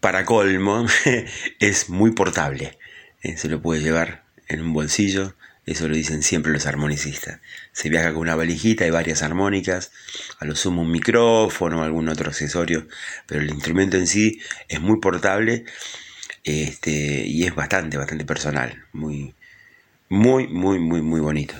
para 0.00 0.24
colmo, 0.24 0.86
es 1.60 1.88
muy 1.88 2.10
portable. 2.12 2.78
Eh, 3.22 3.36
se 3.38 3.48
lo 3.48 3.62
puede 3.62 3.80
llevar 3.80 4.24
en 4.48 4.60
un 4.60 4.72
bolsillo, 4.74 5.34
eso 5.66 5.88
lo 5.88 5.94
dicen 5.94 6.22
siempre 6.22 6.52
los 6.52 6.66
armonicistas. 6.66 7.40
Se 7.72 7.88
viaja 7.88 8.12
con 8.12 8.22
una 8.22 8.36
valijita 8.36 8.86
y 8.86 8.90
varias 8.90 9.22
armónicas, 9.22 9.92
a 10.38 10.44
lo 10.44 10.54
sumo 10.56 10.82
un 10.82 10.90
micrófono 10.90 11.80
o 11.80 11.82
algún 11.82 12.08
otro 12.08 12.28
accesorio, 12.28 12.86
pero 13.26 13.40
el 13.40 13.50
instrumento 13.50 13.96
en 13.96 14.06
sí 14.06 14.40
es 14.68 14.80
muy 14.80 15.00
portable 15.00 15.64
este, 16.44 17.24
y 17.26 17.44
es 17.44 17.54
bastante, 17.54 17.96
bastante 17.96 18.24
personal. 18.24 18.84
Muy, 18.92 19.34
muy, 20.08 20.46
muy, 20.48 20.78
muy, 20.78 21.02
muy 21.02 21.20
bonito. 21.20 21.54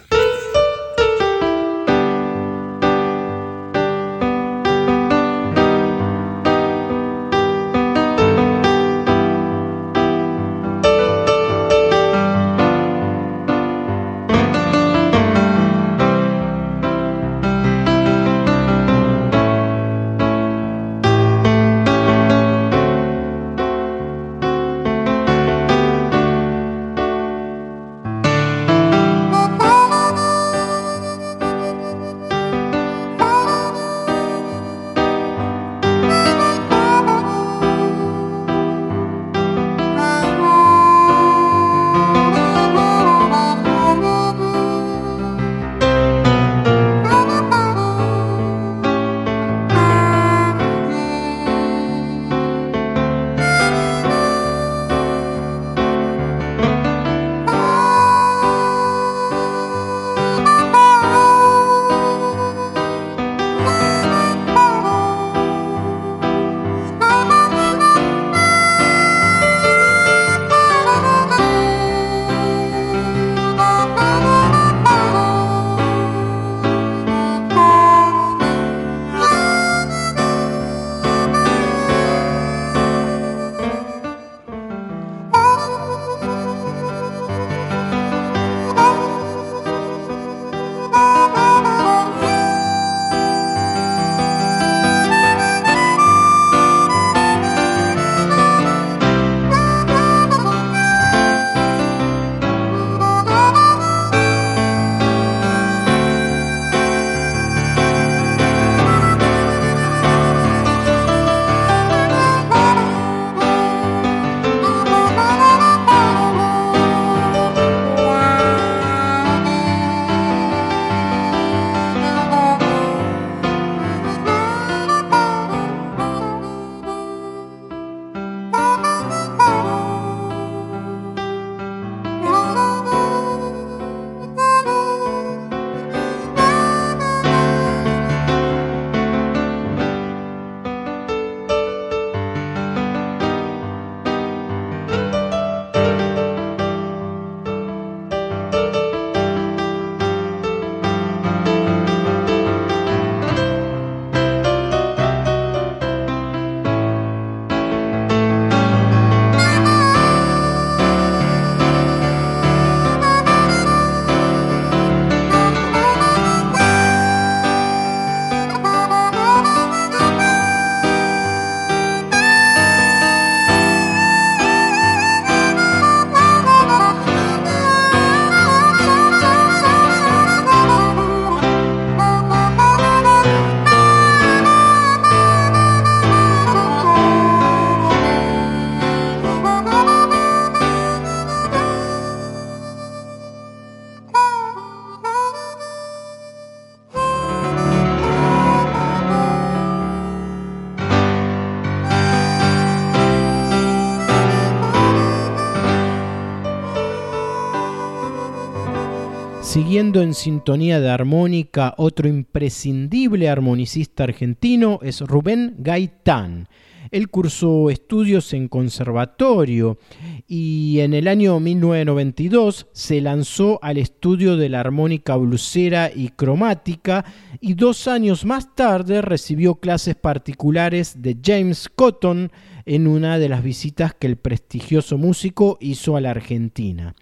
Siguiendo 209.54 210.02
en 210.02 210.14
sintonía 210.14 210.80
de 210.80 210.90
armónica, 210.90 211.74
otro 211.76 212.08
imprescindible 212.08 213.28
armonicista 213.28 214.02
argentino 214.02 214.80
es 214.82 215.00
Rubén 215.00 215.54
Gaitán. 215.58 216.48
Él 216.90 217.08
cursó 217.08 217.70
estudios 217.70 218.32
en 218.32 218.48
conservatorio 218.48 219.78
y 220.26 220.80
en 220.80 220.92
el 220.92 221.06
año 221.06 221.38
1992 221.38 222.66
se 222.72 223.00
lanzó 223.00 223.60
al 223.62 223.78
estudio 223.78 224.36
de 224.36 224.48
la 224.48 224.58
armónica 224.58 225.14
blusera 225.14 225.88
y 225.94 226.08
cromática 226.08 227.04
y 227.40 227.54
dos 227.54 227.86
años 227.86 228.24
más 228.24 228.56
tarde 228.56 229.02
recibió 229.02 229.54
clases 229.54 229.94
particulares 229.94 231.00
de 231.00 231.16
James 231.24 231.68
Cotton 231.68 232.32
en 232.66 232.88
una 232.88 233.20
de 233.20 233.28
las 233.28 233.44
visitas 233.44 233.94
que 233.94 234.08
el 234.08 234.16
prestigioso 234.16 234.98
músico 234.98 235.58
hizo 235.60 235.96
a 235.96 236.00
la 236.00 236.10
Argentina. 236.10 236.96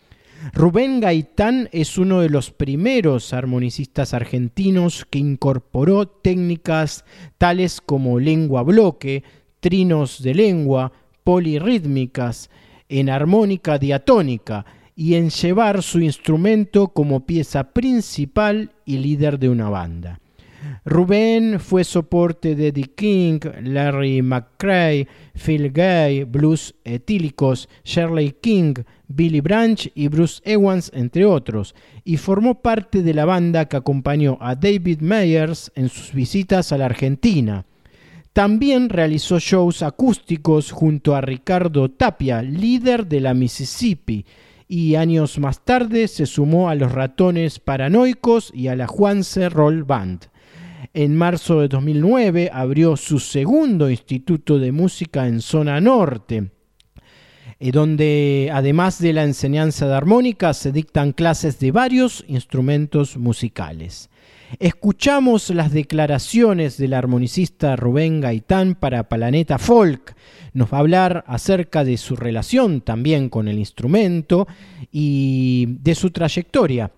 Rubén 0.52 1.00
Gaitán 1.00 1.68
es 1.72 1.98
uno 1.98 2.20
de 2.20 2.28
los 2.28 2.50
primeros 2.50 3.32
armonicistas 3.32 4.12
argentinos 4.12 5.06
que 5.08 5.20
incorporó 5.20 6.08
técnicas 6.08 7.04
tales 7.38 7.80
como 7.80 8.18
lengua 8.18 8.62
bloque, 8.64 9.22
trinos 9.60 10.20
de 10.20 10.34
lengua, 10.34 10.92
polirrítmicas, 11.22 12.50
en 12.88 13.08
armónica 13.08 13.78
diatónica 13.78 14.66
y 14.96 15.14
en 15.14 15.30
llevar 15.30 15.82
su 15.82 16.00
instrumento 16.00 16.88
como 16.88 17.24
pieza 17.24 17.72
principal 17.72 18.72
y 18.84 18.98
líder 18.98 19.38
de 19.38 19.48
una 19.48 19.70
banda. 19.70 20.21
Rubén 20.84 21.60
fue 21.60 21.84
soporte 21.84 22.54
de 22.54 22.68
Eddie 22.68 22.90
King, 22.94 23.40
Larry 23.62 24.22
McCray, 24.22 25.06
Phil 25.34 25.72
Gay, 25.72 26.24
blues 26.24 26.74
etílicos, 26.84 27.68
Shirley 27.84 28.36
King, 28.40 28.74
Billy 29.08 29.40
Branch 29.40 29.90
y 29.94 30.08
Bruce 30.08 30.42
Evans, 30.44 30.90
entre 30.94 31.24
otros, 31.24 31.74
y 32.04 32.16
formó 32.16 32.62
parte 32.62 33.02
de 33.02 33.14
la 33.14 33.24
banda 33.24 33.66
que 33.66 33.76
acompañó 33.76 34.38
a 34.40 34.54
David 34.54 35.00
Meyers 35.00 35.70
en 35.74 35.88
sus 35.88 36.12
visitas 36.12 36.72
a 36.72 36.78
la 36.78 36.86
Argentina. 36.86 37.64
También 38.32 38.88
realizó 38.88 39.38
shows 39.38 39.82
acústicos 39.82 40.72
junto 40.72 41.14
a 41.14 41.20
Ricardo 41.20 41.90
Tapia, 41.90 42.42
líder 42.42 43.06
de 43.06 43.20
la 43.20 43.34
Mississippi, 43.34 44.24
y 44.66 44.94
años 44.94 45.38
más 45.38 45.62
tarde 45.64 46.08
se 46.08 46.24
sumó 46.24 46.70
a 46.70 46.74
los 46.74 46.92
Ratones 46.92 47.58
Paranoicos 47.58 48.50
y 48.54 48.68
a 48.68 48.76
la 48.76 48.86
Juanse 48.86 49.50
Roll 49.50 49.84
Band. 49.84 50.31
En 50.94 51.16
marzo 51.16 51.60
de 51.60 51.68
2009 51.68 52.50
abrió 52.52 52.98
su 52.98 53.18
segundo 53.18 53.88
instituto 53.88 54.58
de 54.58 54.72
música 54.72 55.26
en 55.26 55.40
zona 55.40 55.80
norte, 55.80 56.50
eh, 57.58 57.72
donde 57.72 58.50
además 58.52 59.00
de 59.00 59.14
la 59.14 59.24
enseñanza 59.24 59.88
de 59.88 59.94
armónica 59.94 60.52
se 60.52 60.70
dictan 60.70 61.12
clases 61.12 61.58
de 61.58 61.70
varios 61.70 62.26
instrumentos 62.28 63.16
musicales. 63.16 64.10
Escuchamos 64.58 65.48
las 65.48 65.72
declaraciones 65.72 66.76
del 66.76 66.92
armonicista 66.92 67.74
Rubén 67.74 68.20
Gaitán 68.20 68.74
para 68.74 69.08
Planeta 69.08 69.56
Folk. 69.56 70.14
Nos 70.52 70.70
va 70.70 70.76
a 70.76 70.80
hablar 70.80 71.24
acerca 71.26 71.84
de 71.84 71.96
su 71.96 72.16
relación 72.16 72.82
también 72.82 73.30
con 73.30 73.48
el 73.48 73.58
instrumento 73.58 74.46
y 74.90 75.68
de 75.80 75.94
su 75.94 76.10
trayectoria 76.10 76.92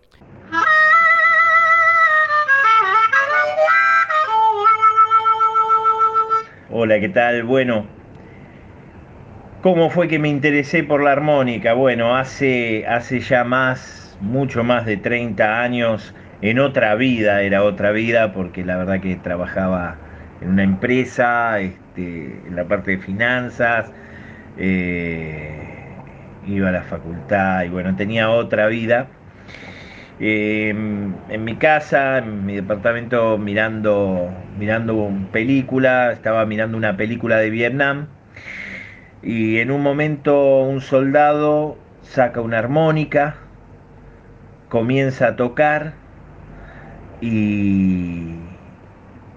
Hola, 6.85 7.01
¿qué 7.01 7.09
tal? 7.09 7.45
Bueno, 7.45 7.87
¿cómo 9.63 9.89
fue 9.89 10.07
que 10.07 10.19
me 10.19 10.29
interesé 10.29 10.83
por 10.85 11.03
la 11.03 11.13
armónica? 11.13 11.73
Bueno, 11.73 12.15
hace, 12.15 12.87
hace 12.87 13.21
ya 13.21 13.43
más, 13.43 14.19
mucho 14.21 14.65
más 14.65 14.85
de 14.85 14.99
30 14.99 15.63
años, 15.63 16.15
en 16.43 16.59
otra 16.59 16.95
vida, 16.95 17.41
era 17.41 17.63
otra 17.65 17.91
vida, 17.91 18.35
porque 18.35 18.67
la 18.67 18.77
verdad 18.77 19.01
que 19.01 19.17
trabajaba 19.17 19.97
en 20.43 20.51
una 20.51 20.63
empresa, 20.63 21.59
este, 21.61 22.43
en 22.47 22.55
la 22.55 22.65
parte 22.69 22.91
de 22.91 22.99
finanzas, 22.99 23.91
eh, 24.59 26.03
iba 26.47 26.69
a 26.69 26.73
la 26.73 26.83
facultad 26.83 27.65
y 27.65 27.71
bueno, 27.71 27.97
tenía 27.97 28.29
otra 28.29 28.67
vida 28.67 29.09
Em, 30.21 31.13
en 31.29 31.45
mi 31.45 31.57
casa, 31.57 32.19
en 32.19 32.47
mi 32.47 32.55
departamento, 32.55 33.37
mirando, 33.37 34.31
mirando 34.59 35.11
película, 35.33 36.13
estaba 36.13 36.47
mirando 36.47 36.77
una 36.77 36.97
película 36.97 37.39
de 37.39 37.51
Vietnam 37.51 38.07
y 39.25 39.59
en 39.59 39.71
un 39.71 39.83
momento 39.83 40.61
un 40.61 40.81
soldado 40.81 41.77
saca 42.03 42.41
una 42.41 42.59
armónica, 42.59 43.37
comienza 44.69 45.29
a 45.29 45.37
tocar 45.37 45.95
y, 47.21 48.35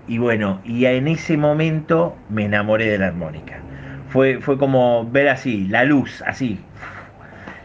y 0.08 0.18
bueno, 0.18 0.62
y 0.64 0.86
en 0.86 1.08
ese 1.08 1.38
momento 1.38 2.16
me 2.30 2.46
enamoré 2.46 2.86
de 2.88 2.98
la 2.98 3.08
armónica. 3.08 3.62
Fue, 4.10 4.40
fue 4.42 4.58
como 4.58 5.10
ver 5.10 5.30
así, 5.30 5.68
la 5.68 5.86
luz, 5.86 6.22
así. 6.26 6.60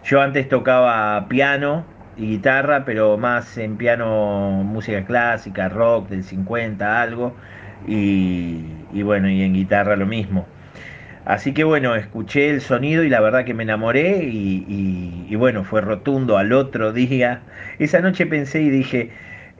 Yo 0.05 0.21
antes 0.21 0.49
tocaba 0.49 1.27
piano, 1.29 1.85
y 2.17 2.27
guitarra, 2.27 2.85
pero 2.85 3.17
más 3.19 3.57
en 3.59 3.77
piano, 3.77 4.63
música 4.65 5.05
clásica, 5.05 5.69
rock 5.69 6.09
del 6.09 6.25
50, 6.25 7.01
algo, 7.01 7.35
y, 7.87 9.03
bueno, 9.03 9.29
y 9.31 9.43
en 9.43 9.55
guitarra 9.55 9.97
lo 9.97 10.07
mismo. 10.07 10.47
Así 11.25 11.55
que 11.55 11.65
bueno, 11.65 11.95
escuché 11.95 12.51
el 12.51 12.61
sonido 12.61 13.05
y 13.05 13.09
la 13.09 13.21
verdad 13.21 13.45
que 13.45 13.55
me 13.55 13.63
enamoré 13.63 14.25
y, 14.25 15.35
bueno, 15.37 15.65
fue 15.65 15.81
rotundo 15.81 16.39
al 16.39 16.53
otro 16.53 16.93
día. 16.93 17.43
Esa 17.79 18.01
noche 18.01 18.27
pensé 18.27 18.63
y 18.63 18.71
dije, 18.71 19.11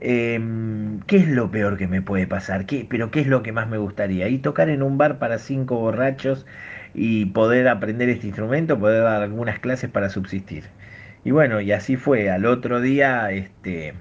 em, 0.01 0.99
¿qué 1.07 1.17
es 1.17 1.27
lo 1.29 1.51
peor 1.51 1.77
que 1.77 1.87
me 1.87 2.01
puede 2.01 2.27
pasar? 2.27 2.65
¿Qué, 2.65 2.85
pero 2.89 3.11
¿qué 3.11 3.21
es 3.21 3.27
lo 3.27 3.43
que 3.43 3.51
más 3.53 3.69
me 3.69 3.77
gustaría? 3.77 4.27
Y 4.27 4.39
tocar 4.39 4.69
en 4.69 4.83
un 4.83 4.97
bar 4.97 5.19
para 5.19 5.37
cinco 5.39 5.77
borrachos 5.77 6.45
y 6.93 7.25
poder 7.27 7.67
aprender 7.69 8.09
este 8.09 8.27
instrumento, 8.27 8.79
poder 8.79 9.03
dar 9.03 9.21
algunas 9.23 9.59
clases 9.59 9.89
para 9.89 10.09
subsistir. 10.09 10.65
Y 11.23 11.31
bueno, 11.31 11.61
y 11.61 11.71
así 11.71 11.95
fue. 11.95 12.29
Al 12.29 12.45
otro 12.45 12.81
día, 12.81 13.31
este, 13.31 13.93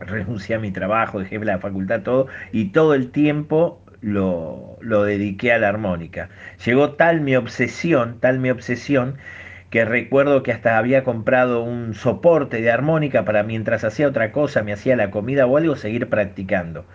renuncié 0.00 0.56
a 0.56 0.58
mi 0.58 0.70
trabajo, 0.70 1.20
dejé 1.20 1.38
la 1.40 1.58
facultad, 1.58 2.02
todo, 2.02 2.28
y 2.52 2.66
todo 2.72 2.94
el 2.94 3.10
tiempo 3.10 3.82
lo, 4.00 4.78
lo 4.80 5.04
dediqué 5.04 5.52
a 5.52 5.58
la 5.58 5.68
armónica. 5.68 6.30
Llegó 6.64 6.92
tal 6.92 7.20
mi 7.20 7.36
obsesión, 7.36 8.18
tal 8.20 8.38
mi 8.40 8.50
obsesión, 8.50 9.18
que 9.70 9.84
recuerdo 9.84 10.42
que 10.42 10.52
hasta 10.52 10.78
había 10.78 11.04
comprado 11.04 11.62
un 11.62 11.94
soporte 11.94 12.60
de 12.60 12.70
armónica 12.70 13.24
para 13.24 13.42
mientras 13.44 13.84
hacía 13.84 14.08
otra 14.08 14.32
cosa, 14.32 14.62
me 14.62 14.72
hacía 14.72 14.96
la 14.96 15.10
comida 15.10 15.46
o 15.46 15.56
algo, 15.56 15.76
seguir 15.76 16.08
practicando. 16.08 16.86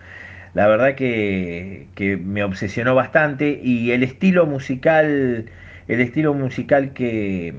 La 0.54 0.66
verdad 0.68 0.94
que, 0.96 1.88
que 1.94 2.16
me 2.16 2.44
obsesionó 2.44 2.94
bastante 2.94 3.60
y 3.62 3.92
el 3.92 4.02
estilo 4.02 4.46
musical, 4.46 5.46
el 5.88 6.00
estilo 6.00 6.34
musical 6.34 6.92
que, 6.94 7.54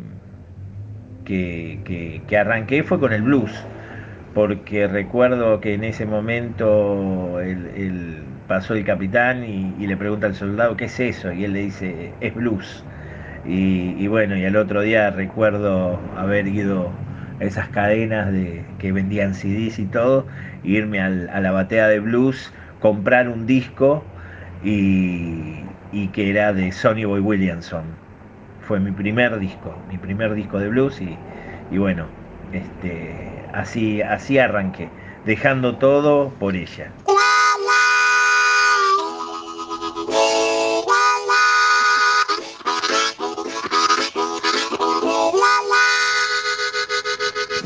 que, 1.27 2.37
arranqué 2.39 2.83
fue 2.83 2.99
con 2.99 3.13
el 3.13 3.21
blues, 3.21 3.51
porque 4.33 4.87
recuerdo 4.87 5.59
que 5.59 5.73
en 5.73 5.83
ese 5.83 6.05
momento 6.05 7.39
el, 7.41 8.23
pasó 8.47 8.73
el 8.75 8.85
capitán 8.85 9.43
y, 9.43 9.85
le 9.85 9.97
pregunta 9.97 10.27
al 10.27 10.35
soldado, 10.35 10.77
¿qué 10.77 10.85
es 10.85 10.99
eso? 10.99 11.31
Y 11.31 11.43
él 11.43 11.53
le 11.53 11.61
dice, 11.63 12.13
es 12.21 12.33
blues. 12.33 12.83
Y, 13.45 14.07
bueno, 14.07 14.35
y 14.35 14.45
al 14.45 14.57
otro 14.57 14.81
día 14.81 15.09
recuerdo 15.09 15.99
haber 16.17 16.47
ido 16.47 16.91
a 17.39 17.43
esas 17.45 17.69
cadenas 17.69 18.31
de, 18.31 18.63
que 18.79 18.91
vendían 18.91 19.35
CDs 19.35 19.79
y 19.79 19.85
todo, 19.85 20.25
irme 20.63 20.99
a 21.01 21.09
la 21.09 21.51
batea 21.51 21.87
de 21.87 21.99
blues, 21.99 22.51
comprar 22.79 23.29
un 23.29 23.45
disco 23.45 24.03
y, 24.63 25.63
y 25.93 26.07
que 26.07 26.29
era 26.29 26.51
de 26.51 26.71
Sonny 26.73 27.05
Boy 27.05 27.21
Williamson 27.21 28.06
fue 28.67 28.79
mi 28.79 28.91
primer 28.91 29.39
disco, 29.39 29.83
mi 29.87 29.97
primer 29.97 30.33
disco 30.33 30.59
de 30.59 30.67
blues 30.69 31.01
y, 31.01 31.17
y 31.69 31.77
bueno, 31.77 32.09
este, 32.51 33.47
así, 33.53 34.01
así 34.01 34.37
arranqué, 34.39 34.89
dejando 35.23 35.77
todo 35.77 36.37
por 36.37 36.55
ella. 36.55 36.93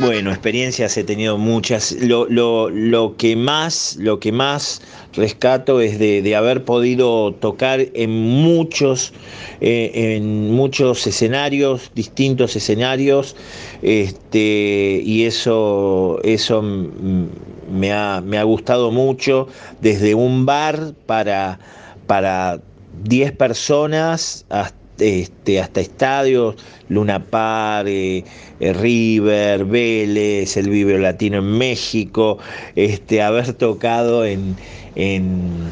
Bueno, 0.02 0.32
experiencias 0.32 0.98
he 0.98 1.04
tenido 1.04 1.38
muchas. 1.38 1.92
Lo, 1.92 2.26
lo, 2.26 2.72
lo, 2.72 3.16
que 3.18 3.36
más, 3.36 3.98
lo 4.00 4.20
que 4.20 4.32
más 4.32 4.82
rescato 5.14 5.80
es 5.80 6.00
de, 6.00 6.36
haber 6.36 6.66
podido 6.66 7.36
tocar 7.36 7.80
en 7.94 8.10
muchos, 8.10 9.14
eh, 9.60 10.16
en 10.16 10.50
muchos 10.54 11.06
escenarios, 11.06 11.92
distintos 11.94 12.56
escenarios, 12.56 13.36
este, 13.84 15.04
y 15.06 15.26
eso, 15.26 16.20
eso 16.24 16.64
me 16.64 17.94
ha, 17.94 18.22
me 18.22 18.40
ha 18.40 18.44
gustado 18.44 18.90
mucho, 18.90 19.50
desde 19.82 20.16
un 20.16 20.48
bar 20.48 20.96
para, 21.06 21.60
para 22.08 22.60
10 23.04 23.34
personas 23.34 24.46
hasta 24.50 24.81
este, 25.02 25.60
hasta 25.60 25.82
estadios, 25.82 26.56
Luna 26.90 27.26
Par, 27.26 27.88
eh, 27.88 28.24
eh, 28.60 28.74
River, 28.74 29.66
Vélez, 29.66 30.56
el 30.58 30.70
Vibro 30.70 31.00
Latino 31.00 31.40
en 31.40 31.58
México, 31.58 32.38
este, 32.76 33.22
haber 33.22 33.54
tocado 33.54 34.26
en, 34.26 34.56
en, 34.96 35.72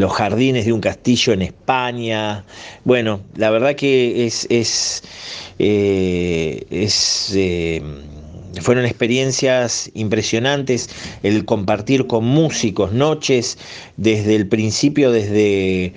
los 0.00 0.12
jardines 0.12 0.64
de 0.64 0.72
un 0.72 0.80
castillo 0.80 1.32
en 1.32 1.42
España. 1.42 2.44
Bueno, 2.84 3.20
la 3.36 3.50
verdad 3.50 3.74
que 3.74 4.26
es, 4.26 4.46
es, 4.48 5.02
eh, 5.58 6.64
es 6.70 7.36
fueron 8.60 8.84
experiencias 8.84 9.90
impresionantes 9.94 10.88
el 11.22 11.44
compartir 11.44 12.06
con 12.06 12.24
músicos 12.24 12.92
noches 12.92 13.58
desde 13.96 14.34
el 14.36 14.48
principio, 14.48 15.12
desde 15.12 15.94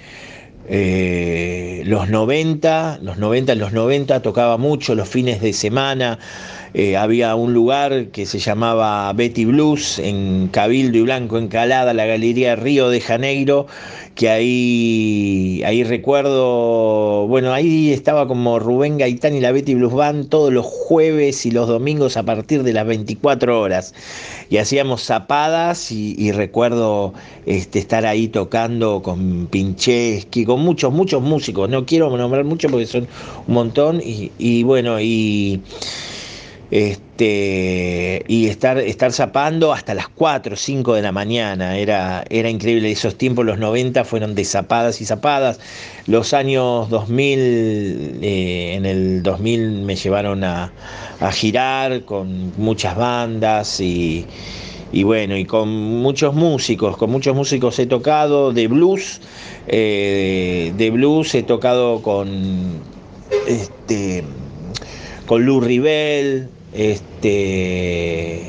eh, 0.67 1.83
los 1.85 2.09
90, 2.09 2.99
los 3.01 3.17
90, 3.17 3.55
los 3.55 3.73
90 3.73 4.21
tocaba 4.21 4.57
mucho 4.57 4.95
los 4.95 5.09
fines 5.09 5.41
de 5.41 5.53
semana, 5.53 6.19
eh, 6.73 6.97
había 6.97 7.35
un 7.35 7.53
lugar 7.53 8.07
que 8.07 8.25
se 8.25 8.39
llamaba 8.39 9.13
Betty 9.13 9.45
Blues 9.45 9.99
en 9.99 10.47
Cabildo 10.47 10.97
y 10.97 11.01
Blanco 11.01 11.37
Encalada, 11.37 11.93
la 11.93 12.07
Galería 12.07 12.55
Río 12.55 12.89
de 12.89 12.99
Janeiro, 12.99 13.67
que 14.15 14.29
ahí, 14.29 15.61
ahí 15.65 15.83
recuerdo, 15.83 17.27
bueno, 17.27 17.53
ahí 17.53 17.91
estaba 17.91 18.27
como 18.27 18.57
Rubén 18.57 18.97
Gaitán 18.97 19.35
y 19.35 19.39
la 19.39 19.51
Betty 19.51 19.75
Blues 19.75 19.93
Band 19.93 20.29
todos 20.29 20.51
los 20.51 20.65
jueves 20.65 21.45
y 21.45 21.51
los 21.51 21.67
domingos 21.67 22.17
a 22.17 22.23
partir 22.23 22.63
de 22.63 22.73
las 22.73 22.87
24 22.87 23.61
horas. 23.61 23.93
Y 24.49 24.57
hacíamos 24.57 25.03
zapadas 25.03 25.91
y, 25.91 26.31
recuerdo 26.31 27.13
este, 27.45 27.79
estar 27.79 28.05
ahí 28.05 28.27
tocando 28.27 29.03
con 29.03 29.45
Pincheski, 29.47 30.45
con 30.45 30.61
muchos, 30.61 30.91
muchos 30.91 31.21
músicos. 31.21 31.69
No 31.69 31.85
quiero 31.85 32.15
nombrar 32.17 32.45
mucho 32.45 32.67
porque 32.69 32.87
son 32.87 33.07
un 33.47 33.53
montón. 33.53 34.01
Y, 34.03 34.31
y 34.37 34.63
bueno, 34.63 34.99
y 34.99 35.61
este, 36.73 38.25
y 38.27 38.47
estar, 38.47 38.79
estar 38.79 39.11
zapando 39.11 39.73
hasta 39.73 39.93
las 39.93 40.07
4 40.07 40.55
o 40.55 40.57
5 40.57 40.95
de 40.95 41.03
la 41.03 41.11
mañana. 41.11 41.77
Era, 41.77 42.25
era 42.31 42.49
increíble. 42.49 42.91
Esos 42.91 43.15
tiempos, 43.15 43.45
los 43.45 43.59
90, 43.59 44.03
fueron 44.05 44.33
de 44.33 44.43
zapadas 44.43 44.99
y 44.99 45.05
zapadas. 45.05 45.59
Los 46.07 46.33
años 46.33 46.89
2000, 46.89 47.37
eh, 48.23 48.73
en 48.73 48.87
el 48.87 49.21
2000 49.21 49.83
me 49.83 49.95
llevaron 49.95 50.43
a, 50.43 50.73
girar 51.31 52.05
con 52.05 52.51
muchas 52.57 52.95
bandas 52.95 53.79
y, 53.79 54.25
bueno, 55.03 55.37
y 55.37 55.45
con 55.45 55.69
muchos 55.69 56.33
músicos. 56.33 56.97
Con 56.97 57.11
muchos 57.11 57.35
músicos 57.35 57.77
he 57.77 57.85
tocado 57.85 58.51
de 58.51 58.67
blues. 58.67 59.21
Eh, 59.67 60.73
de 60.75 60.89
blues 60.89 61.35
he 61.35 61.43
tocado 61.43 62.01
con 62.01 62.81
este 63.45 64.23
con 65.25 65.45
Lou 65.45 65.61
Ribel, 65.61 66.49
este, 66.73 68.41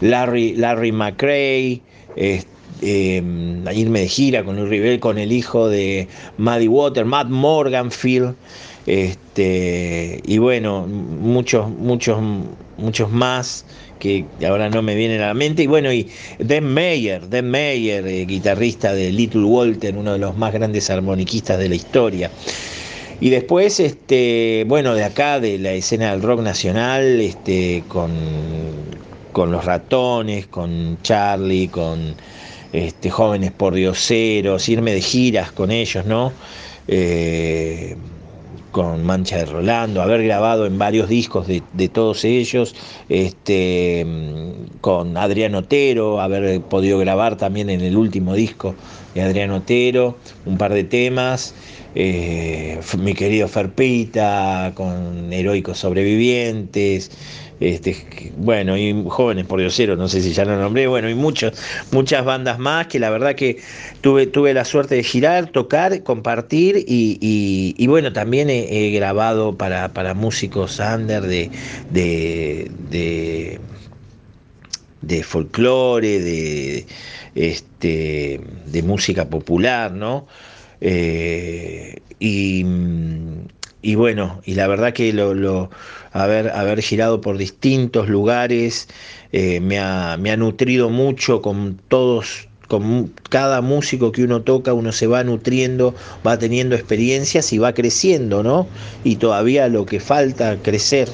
Larry, 0.00 0.54
Larry 0.56 0.92
McRae, 0.92 1.80
em, 2.16 3.64
irme 3.72 4.00
de 4.00 4.08
gira 4.08 4.44
con 4.44 4.58
un 4.58 4.68
Rivel, 4.68 5.00
con 5.00 5.18
el 5.18 5.32
hijo 5.32 5.68
de 5.68 6.08
Maddie 6.36 6.68
Water, 6.68 7.04
Matt 7.04 7.28
Morganfield, 7.28 8.34
este, 8.86 10.20
y 10.26 10.38
bueno, 10.38 10.86
muchos, 10.86 11.70
muchos, 11.70 12.18
muchos 12.76 13.10
más 13.10 13.64
que 13.98 14.26
ahora 14.46 14.68
no 14.68 14.82
me 14.82 14.94
vienen 14.94 15.22
a 15.22 15.28
la 15.28 15.34
mente. 15.34 15.62
Y 15.62 15.66
bueno, 15.66 15.92
y 15.92 16.08
Dan 16.38 16.72
Mayer, 16.72 17.28
Dan 17.28 17.50
Mayer, 17.50 18.06
eh, 18.06 18.26
guitarrista 18.26 18.92
de 18.92 19.10
Little 19.10 19.44
Walter, 19.44 19.96
uno 19.96 20.12
de 20.12 20.18
los 20.18 20.36
más 20.36 20.52
grandes 20.52 20.90
armoniquistas 20.90 21.58
de 21.58 21.68
la 21.70 21.74
historia. 21.74 22.30
Y 23.20 23.30
después, 23.30 23.80
este, 23.80 24.64
bueno, 24.66 24.94
de 24.94 25.04
acá, 25.04 25.40
de 25.40 25.58
la 25.58 25.72
escena 25.72 26.10
del 26.10 26.22
rock 26.22 26.40
nacional, 26.40 27.20
este, 27.20 27.84
con, 27.88 28.12
con 29.32 29.52
los 29.52 29.64
ratones, 29.64 30.46
con 30.46 30.98
Charlie, 31.02 31.68
con 31.68 32.14
este, 32.72 33.10
jóvenes 33.10 33.52
por 33.52 33.74
dioseros, 33.74 34.68
irme 34.68 34.92
de 34.92 35.00
giras 35.00 35.52
con 35.52 35.70
ellos, 35.70 36.04
¿no? 36.06 36.32
Eh, 36.88 37.96
con 38.72 39.04
Mancha 39.04 39.36
de 39.36 39.46
Rolando, 39.46 40.02
haber 40.02 40.24
grabado 40.24 40.66
en 40.66 40.76
varios 40.76 41.08
discos 41.08 41.46
de, 41.46 41.62
de, 41.72 41.88
todos 41.88 42.24
ellos, 42.24 42.74
este, 43.08 44.04
con 44.80 45.16
Adrián 45.16 45.54
Otero, 45.54 46.20
haber 46.20 46.60
podido 46.62 46.98
grabar 46.98 47.36
también 47.36 47.70
en 47.70 47.82
el 47.82 47.96
último 47.96 48.34
disco 48.34 48.74
de 49.14 49.22
Adrián 49.22 49.50
Otero, 49.50 50.18
un 50.44 50.58
par 50.58 50.74
de 50.74 50.84
temas, 50.84 51.54
eh, 51.94 52.80
mi 52.98 53.14
querido 53.14 53.48
Ferpita, 53.48 54.72
con 54.74 55.32
Heroicos 55.32 55.78
Sobrevivientes, 55.78 57.10
este, 57.60 58.32
bueno, 58.36 58.76
y 58.76 59.04
jóvenes 59.08 59.46
por 59.46 59.60
diosero, 59.60 59.94
no 59.96 60.08
sé 60.08 60.20
si 60.20 60.32
ya 60.32 60.44
lo 60.44 60.58
nombré, 60.58 60.88
bueno, 60.88 61.08
y 61.08 61.14
muchas 61.14 61.54
bandas 62.24 62.58
más 62.58 62.88
que 62.88 62.98
la 62.98 63.10
verdad 63.10 63.36
que 63.36 63.58
tuve, 64.00 64.26
tuve 64.26 64.52
la 64.52 64.64
suerte 64.64 64.96
de 64.96 65.04
girar, 65.04 65.46
tocar, 65.50 66.02
compartir 66.02 66.84
y, 66.86 67.86
bueno, 67.86 68.12
también 68.12 68.50
he, 68.50 68.90
grabado 68.90 69.56
para, 69.56 69.92
para, 69.92 70.14
músicos 70.14 70.80
under 70.80 71.22
de, 71.22 71.50
de, 71.90 72.70
de, 72.90 73.60
de 75.02 75.22
folclore, 75.22 76.18
de, 76.18 76.86
este, 77.34 78.40
de 78.66 78.82
música 78.82 79.28
popular, 79.28 79.92
¿no? 79.92 80.26
Eh, 80.80 82.00
y, 82.18 83.94
bueno, 83.94 84.40
y 84.44 84.54
la 84.54 84.66
verdad 84.66 84.92
que 84.92 85.12
lo, 85.12 85.70
haber, 86.12 86.50
haber 86.50 86.80
girado 86.80 87.20
por 87.20 87.36
distintos 87.36 88.08
lugares 88.08 88.88
eh, 89.32 89.60
me, 89.60 89.78
ha, 89.78 90.16
me 90.18 90.30
ha 90.30 90.36
nutrido 90.36 90.90
mucho 90.90 91.42
con 91.42 91.80
todos 91.88 92.48
con 92.68 93.12
cada 93.28 93.60
músico 93.60 94.10
que 94.10 94.24
uno 94.24 94.40
toca, 94.40 94.72
uno 94.72 94.90
se 94.90 95.06
va 95.06 95.22
nutriendo, 95.22 95.94
va 96.26 96.38
teniendo 96.38 96.74
experiencias 96.74 97.52
y 97.52 97.58
va 97.58 97.74
creciendo, 97.74 98.42
¿no? 98.42 98.66
Y 99.04 99.16
todavía 99.16 99.68
lo 99.68 99.84
que 99.84 100.00
falta 100.00 100.56
crecer 100.62 101.10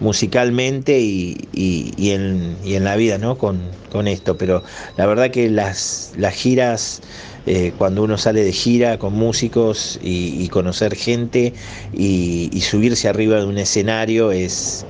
musicalmente 0.00 0.98
y, 0.98 1.36
y, 1.52 2.10
en, 2.10 2.56
y 2.64 2.74
en, 2.74 2.84
la 2.84 2.96
vida, 2.96 3.18
¿no? 3.18 3.38
Con, 3.38 3.60
con, 3.92 4.08
esto. 4.08 4.36
Pero 4.36 4.62
la 4.96 5.06
verdad 5.06 5.30
que 5.30 5.50
las, 5.50 6.12
las 6.16 6.34
giras 6.34 7.02
eh, 7.46 7.72
cuando 7.78 8.02
uno 8.02 8.18
sale 8.18 8.44
de 8.44 8.52
gira 8.52 8.98
con 8.98 9.14
músicos 9.14 9.98
y, 10.02 10.46
conocer 10.48 10.94
gente 10.94 11.54
y, 11.92 12.60
subirse 12.60 13.08
arriba 13.08 13.38
de 13.38 13.46
un 13.46 13.58
escenario 13.58 14.30
es, 14.30 14.84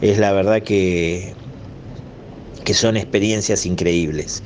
es 0.00 0.18
la 0.18 0.32
verdad 0.32 0.62
que, 0.62 1.34
que 2.64 2.74
son 2.74 2.96
experiencias 2.96 3.66
increíbles, 3.66 4.42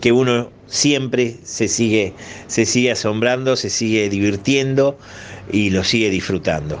que 0.00 0.12
uno 0.12 0.50
siempre 0.66 1.36
se 1.44 1.68
sigue, 1.68 2.14
se 2.46 2.64
sigue 2.64 2.90
asombrando, 2.90 3.54
se 3.56 3.68
sigue 3.68 4.08
divirtiendo 4.08 4.98
y 5.52 5.70
lo 5.70 5.84
sigue 5.84 6.08
disfrutando. 6.08 6.80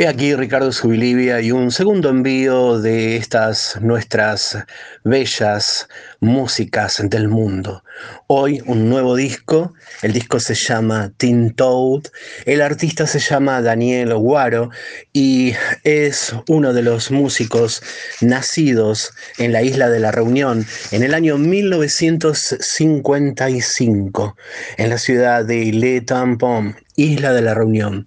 He 0.00 0.08
aquí 0.08 0.34
Ricardo 0.34 0.72
Subilivia 0.72 1.42
y 1.42 1.52
un 1.52 1.70
segundo 1.70 2.08
envío 2.08 2.80
de 2.80 3.18
estas 3.18 3.78
nuestras 3.82 4.56
bellas 5.04 5.90
músicas 6.20 7.02
del 7.04 7.28
mundo. 7.28 7.84
Hoy 8.26 8.62
un 8.64 8.88
nuevo 8.88 9.14
disco, 9.14 9.74
el 10.00 10.14
disco 10.14 10.40
se 10.40 10.54
llama 10.54 11.12
Tin 11.18 11.52
Toad, 11.52 12.04
el 12.46 12.62
artista 12.62 13.06
se 13.06 13.18
llama 13.18 13.60
Daniel 13.60 14.14
Guaro 14.14 14.70
y 15.12 15.52
es 15.84 16.34
uno 16.48 16.72
de 16.72 16.80
los 16.80 17.10
músicos 17.10 17.82
nacidos 18.22 19.12
en 19.36 19.52
la 19.52 19.60
isla 19.60 19.90
de 19.90 20.00
la 20.00 20.12
Reunión 20.12 20.64
en 20.92 21.02
el 21.02 21.12
año 21.12 21.36
1955 21.36 24.36
en 24.78 24.88
la 24.88 24.96
ciudad 24.96 25.44
de 25.44 25.74
Le 25.74 26.00
Tampon, 26.00 26.74
Isla 26.96 27.34
de 27.34 27.42
la 27.42 27.52
Reunión. 27.52 28.06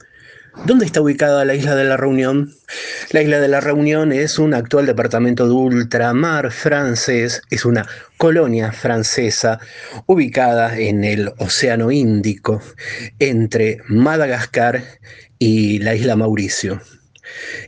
¿Dónde 0.66 0.86
está 0.86 1.02
ubicada 1.02 1.44
la 1.46 1.56
isla 1.56 1.76
de 1.76 1.84
la 1.84 1.98
Reunión? 1.98 2.54
La 3.12 3.22
isla 3.22 3.40
de 3.40 3.50
la 3.50 3.60
Reunión 3.60 4.14
es 4.14 4.40
un 4.40 4.54
actual 4.54 4.86
departamento 4.86 5.46
de 5.46 5.54
ultramar 5.54 6.52
francés, 6.52 7.42
es 7.50 7.66
una 7.66 7.86
colonia 8.18 8.72
francesa 8.72 9.60
ubicada 10.06 10.78
en 10.78 11.04
el 11.04 11.34
Océano 11.38 11.92
Índico 11.92 12.62
entre 13.20 13.80
Madagascar 13.88 14.84
y 15.38 15.80
la 15.80 15.96
isla 15.96 16.16
Mauricio. 16.16 16.82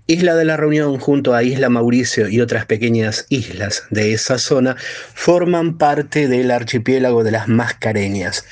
Isla 0.08 0.36
de 0.36 0.46
la 0.46 0.56
Reunión 0.56 0.98
junto 1.00 1.34
a 1.34 1.44
Isla 1.44 1.70
Mauricio 1.70 2.30
y 2.30 2.40
otras 2.40 2.66
pequeñas 2.66 3.26
islas 3.30 3.84
de 3.90 4.14
esa 4.14 4.38
zona 4.38 4.78
forman 5.14 5.78
parte 5.78 6.28
del 6.28 6.52
archipiélago 6.52 7.24
de 7.24 7.32
las 7.32 7.48
Mascareñas. 7.48 8.46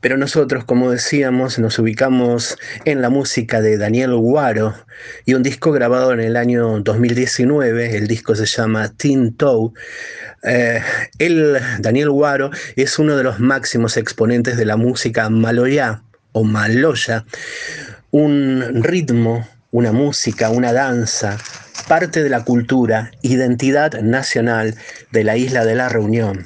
Pero 0.00 0.16
nosotros, 0.16 0.64
como 0.64 0.90
decíamos, 0.90 1.58
nos 1.58 1.78
ubicamos 1.78 2.58
en 2.84 3.02
la 3.02 3.10
música 3.10 3.60
de 3.60 3.78
Daniel 3.78 4.14
Guaro 4.14 4.74
y 5.24 5.34
un 5.34 5.42
disco 5.42 5.72
grabado 5.72 6.12
en 6.12 6.20
el 6.20 6.36
año 6.36 6.80
2019, 6.80 7.96
el 7.96 8.06
disco 8.06 8.34
se 8.34 8.46
llama 8.46 8.92
Teen 8.96 9.34
Toe. 9.34 9.72
Eh, 10.42 10.80
Daniel 11.80 12.10
Guaro, 12.10 12.50
es 12.76 12.98
uno 12.98 13.16
de 13.16 13.24
los 13.24 13.40
máximos 13.40 13.96
exponentes 13.96 14.56
de 14.56 14.64
la 14.64 14.76
música 14.76 15.28
maloya 15.30 16.02
o 16.32 16.44
maloya, 16.44 17.24
un 18.10 18.82
ritmo, 18.82 19.48
una 19.70 19.92
música, 19.92 20.50
una 20.50 20.72
danza, 20.72 21.38
parte 21.88 22.22
de 22.22 22.28
la 22.28 22.44
cultura, 22.44 23.10
identidad 23.22 24.00
nacional 24.00 24.74
de 25.12 25.24
la 25.24 25.36
isla 25.36 25.64
de 25.64 25.74
la 25.74 25.88
Reunión. 25.88 26.44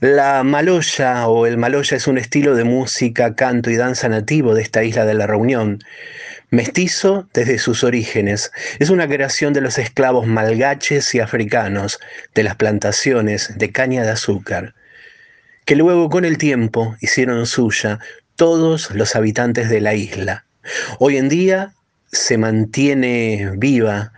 La 0.00 0.44
maloya 0.44 1.26
o 1.26 1.44
el 1.44 1.56
maloya 1.56 1.96
es 1.96 2.06
un 2.06 2.18
estilo 2.18 2.54
de 2.54 2.62
música, 2.62 3.34
canto 3.34 3.68
y 3.68 3.74
danza 3.74 4.08
nativo 4.08 4.54
de 4.54 4.62
esta 4.62 4.84
isla 4.84 5.04
de 5.04 5.14
la 5.14 5.26
Reunión. 5.26 5.80
Mestizo 6.50 7.28
desde 7.34 7.58
sus 7.58 7.82
orígenes, 7.82 8.52
es 8.78 8.90
una 8.90 9.08
creación 9.08 9.52
de 9.54 9.60
los 9.60 9.76
esclavos 9.76 10.28
malgaches 10.28 11.16
y 11.16 11.18
africanos 11.18 11.98
de 12.32 12.44
las 12.44 12.54
plantaciones 12.54 13.58
de 13.58 13.72
caña 13.72 14.04
de 14.04 14.10
azúcar, 14.10 14.76
que 15.64 15.74
luego 15.74 16.08
con 16.10 16.24
el 16.24 16.38
tiempo 16.38 16.94
hicieron 17.00 17.44
suya 17.46 17.98
todos 18.36 18.94
los 18.94 19.16
habitantes 19.16 19.68
de 19.68 19.80
la 19.80 19.94
isla. 19.94 20.44
Hoy 21.00 21.16
en 21.16 21.28
día 21.28 21.72
se 22.12 22.38
mantiene 22.38 23.50
viva 23.56 24.12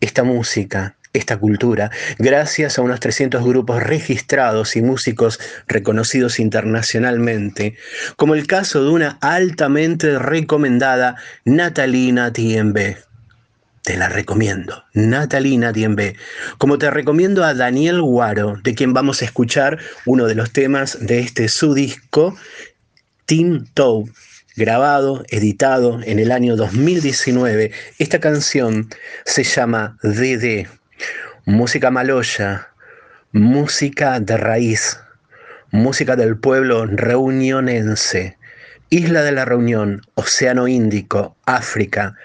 esta 0.00 0.22
música, 0.22 0.94
esta 1.12 1.38
cultura, 1.38 1.90
gracias 2.18 2.78
a 2.78 2.82
unos 2.82 3.00
300 3.00 3.44
grupos 3.44 3.82
registrados 3.82 4.76
y 4.76 4.82
músicos 4.82 5.40
reconocidos 5.66 6.38
internacionalmente, 6.38 7.76
como 8.16 8.34
el 8.34 8.46
caso 8.46 8.84
de 8.84 8.90
una 8.90 9.18
altamente 9.20 10.18
recomendada 10.18 11.16
Natalina 11.44 12.32
Tiembe. 12.32 12.98
Te 13.82 13.96
la 13.96 14.08
recomiendo, 14.08 14.84
Natalina 14.92 15.72
Tiembe. 15.72 16.14
Como 16.58 16.78
te 16.78 16.90
recomiendo 16.90 17.44
a 17.44 17.54
Daniel 17.54 18.02
Guaro, 18.02 18.58
de 18.62 18.74
quien 18.74 18.92
vamos 18.92 19.22
a 19.22 19.24
escuchar 19.24 19.78
uno 20.04 20.26
de 20.26 20.34
los 20.34 20.52
temas 20.52 20.98
de 21.00 21.20
este 21.20 21.48
su 21.48 21.72
disco, 21.74 22.36
Team 23.24 23.66
Toe, 23.72 24.04
grabado, 24.54 25.24
editado 25.28 26.00
en 26.04 26.18
el 26.18 26.30
año 26.30 26.56
2019. 26.56 27.72
Esta 27.98 28.20
canción 28.20 28.90
se 29.24 29.44
llama 29.44 29.96
DD 30.02 30.68
música 31.44 31.90
maloya, 31.90 32.68
música 33.32 34.20
de 34.20 34.36
raíz, 34.36 35.00
música 35.70 36.16
del 36.16 36.36
pueblo 36.36 36.86
reunionense, 36.86 38.36
Isla 38.90 39.22
de 39.22 39.32
la 39.32 39.44
Reunión, 39.44 40.02
Océano 40.14 40.66
Índico, 40.66 41.36
África, 41.46 42.16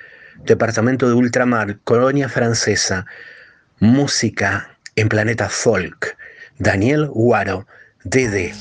Departamento 0.45 1.07
de 1.07 1.13
Ultramar, 1.13 1.77
Colonia 1.83 2.27
Francesa, 2.27 3.05
música 3.79 4.77
en 4.95 5.09
planeta 5.09 5.49
folk, 5.49 6.17
Daniel 6.57 7.07
Guaro, 7.07 7.67
DD. 8.03 8.53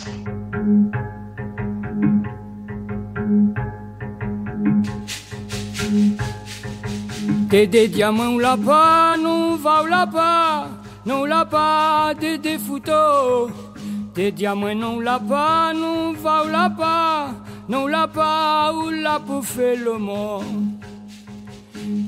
Diamants 7.54 8.44
ou 8.44 9.33
la 9.54 9.54
pas, 9.54 9.54
non 9.54 9.56
va 9.56 9.82
ou 9.82 9.86
la 9.86 10.06
pas, 10.06 10.68
non 11.06 11.24
la 11.24 11.44
pas, 11.44 12.14
des 12.14 12.38
des. 12.38 12.58
Des 14.14 14.32
diamants 14.32 14.74
non 14.74 15.00
la 15.00 15.18
pas, 15.18 15.72
non 15.74 16.12
va 16.12 16.44
ou 16.44 16.50
la 16.50 16.70
pas, 16.70 17.28
non 17.68 17.86
la 17.86 18.06
pas, 18.06 18.72
ou 18.72 18.90
la 18.90 19.18
pour 19.18 19.44
faire 19.44 19.78
le 19.84 19.98
monde. 19.98 20.84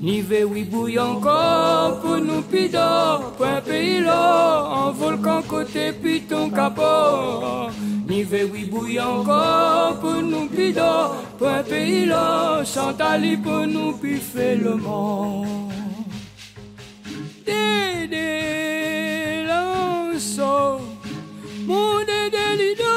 Ni 0.01 0.23
ve 0.23 0.45
oui 0.45 0.65
bouille 0.65 0.99
encore 0.99 2.01
pour 2.01 2.17
nous 2.17 2.43
pido, 2.43 2.79
point 3.37 3.61
pays 3.61 4.01
là, 4.01 4.65
en 4.65 4.93
volcan 4.93 5.43
côté 5.43 5.93
piton 5.93 6.49
capot. 6.51 7.71
Ni 8.09 8.23
ve 8.23 8.49
oui 8.51 8.65
bouille 8.65 9.01
encore 9.01 9.99
pour 10.01 10.23
nous 10.23 10.47
pido, 10.47 11.13
point 11.39 11.63
pays 11.63 12.07
là, 12.07 12.65
chantali 12.65 13.37
pour 13.37 13.67
nous 13.67 13.93
piffer 13.93 14.57
le 14.57 14.77
monde. 14.77 15.67
Dédé 17.47 19.45
lançon, 19.47 20.81
mon 21.67 21.99
dédé 22.05 22.47
lido, 22.59 22.97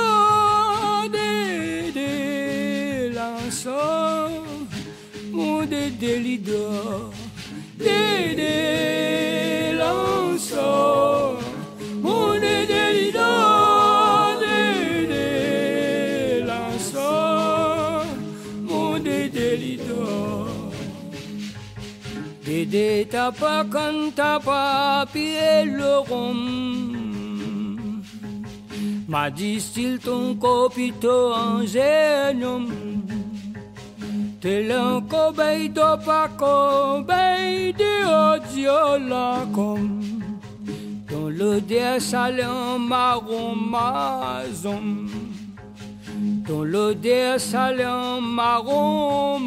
de 22.70 23.06
tapa 23.06 23.66
con 23.70 24.12
tapa 24.12 25.08
pielorón. 25.12 26.38
Ma 29.08 29.32
ton 30.04 30.38
copito 30.38 31.34
en 31.34 31.68
genom. 31.68 32.66
Te 34.40 34.62
l'un 34.68 35.02
cobei 35.08 35.68
do 35.68 35.98
pa 36.06 36.30
cobei 36.38 37.74
de 37.74 38.06
odio 38.06 38.98
la 39.10 39.46
com. 39.52 40.00
don 41.10 41.30
le 41.30 41.60
der 41.62 42.00
salon 42.00 42.78
marron 42.80 43.56
mazon. 43.56 45.08
Dans 46.48 46.64
le 46.64 47.40
salon 47.40 48.22
marron. 48.22 49.40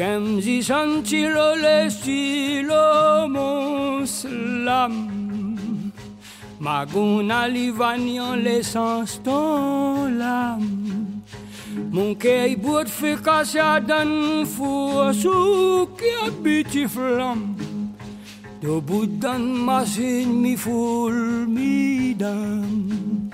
Kemzi 0.00 0.62
santiro 0.64 1.48
lestilo 1.60 3.28
muslam 3.34 4.94
Maguna 6.58 7.40
livanion 7.54 8.42
lesans 8.42 9.18
ton 9.22 10.16
lam 10.18 10.62
Munkei 11.92 12.56
bot 12.56 12.88
fika 12.88 13.44
sadan 13.44 14.46
fosuk 14.54 16.00
ya 16.00 16.30
biti 16.42 16.88
flam. 16.88 17.40
Do 18.62 18.80
budan 18.80 19.44
masin 19.68 20.40
mi 20.40 20.56
ful 20.56 21.44
mi 21.46 22.14
dam 22.14 23.28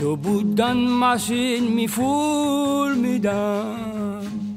Do 0.00 0.16
budan 0.16 0.78
masin 0.88 1.74
mi 1.76 1.86
ful 1.86 2.96
mi 2.96 3.18
dam 3.18 4.49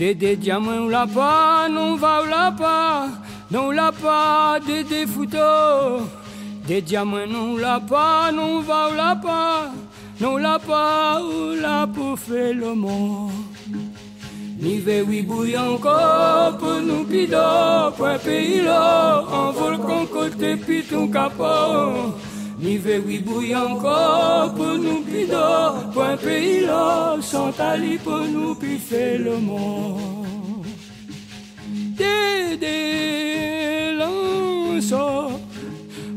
Des 0.00 0.14
des 0.14 0.34
diamants 0.34 0.88
la 0.88 1.06
pas, 1.06 1.68
non 1.68 1.94
va 1.96 2.22
la 2.24 2.50
pas, 2.52 3.08
non 3.50 3.70
la 3.70 3.92
pas, 3.92 4.58
des 4.58 5.06
photos. 5.06 6.08
Des 6.66 6.80
diamants 6.80 7.26
non 7.28 7.58
la 7.58 7.78
pas, 7.80 8.32
non 8.32 8.60
va 8.60 8.88
la 8.96 9.14
pas. 9.14 9.70
Non 10.18 10.38
la 10.38 10.58
pas 10.58 11.20
ou 11.22 11.54
la 11.54 11.86
pour 11.86 12.18
faire 12.18 12.54
le 12.54 12.74
monde. 12.74 13.30
Ni 14.58 14.78
ve 14.78 15.02
oui 15.06 15.20
bouille 15.20 15.58
encore 15.58 16.56
pour 16.58 16.80
nous 16.80 17.04
pido, 17.04 17.92
point 17.98 18.18
pays 18.18 18.62
là, 18.62 19.22
en 19.30 19.52
volcan 19.52 20.06
côté 20.06 20.56
piton 20.56 21.08
capot. 21.08 22.14
Mi 22.62 22.76
ve 22.76 22.98
wibouy 22.98 23.54
anko 23.56 23.92
pou 24.56 24.76
nou 24.76 25.00
pi 25.06 25.22
do, 25.30 25.44
pou 25.94 26.04
an 26.04 26.18
peyi 26.20 26.66
lo, 26.66 27.16
san 27.24 27.54
tali 27.56 27.96
pou 28.04 28.26
nou 28.28 28.52
pi 28.60 28.76
fe 28.76 29.16
le 29.16 29.38
mon. 29.40 30.60
Dede 31.96 32.76
lanso, 33.96 35.08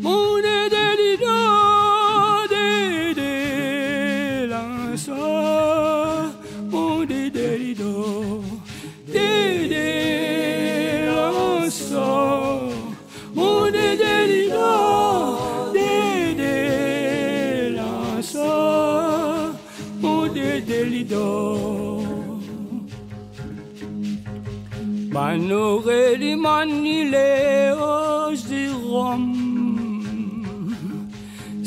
moun 0.03 0.43
dede 0.43 0.85
li 0.99 1.11
do, 1.23 1.52
lido. 20.93 21.27
Banore 25.13 26.17
di 26.21 26.33
manile 26.35 27.73
os 27.73 28.39
di 28.49 28.65
rom. 28.69 29.23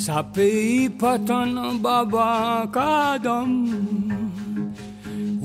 Sa 0.04 0.22
pays 0.22 0.90
patan 1.00 1.78
baba 1.82 2.66
kadam. 2.70 3.50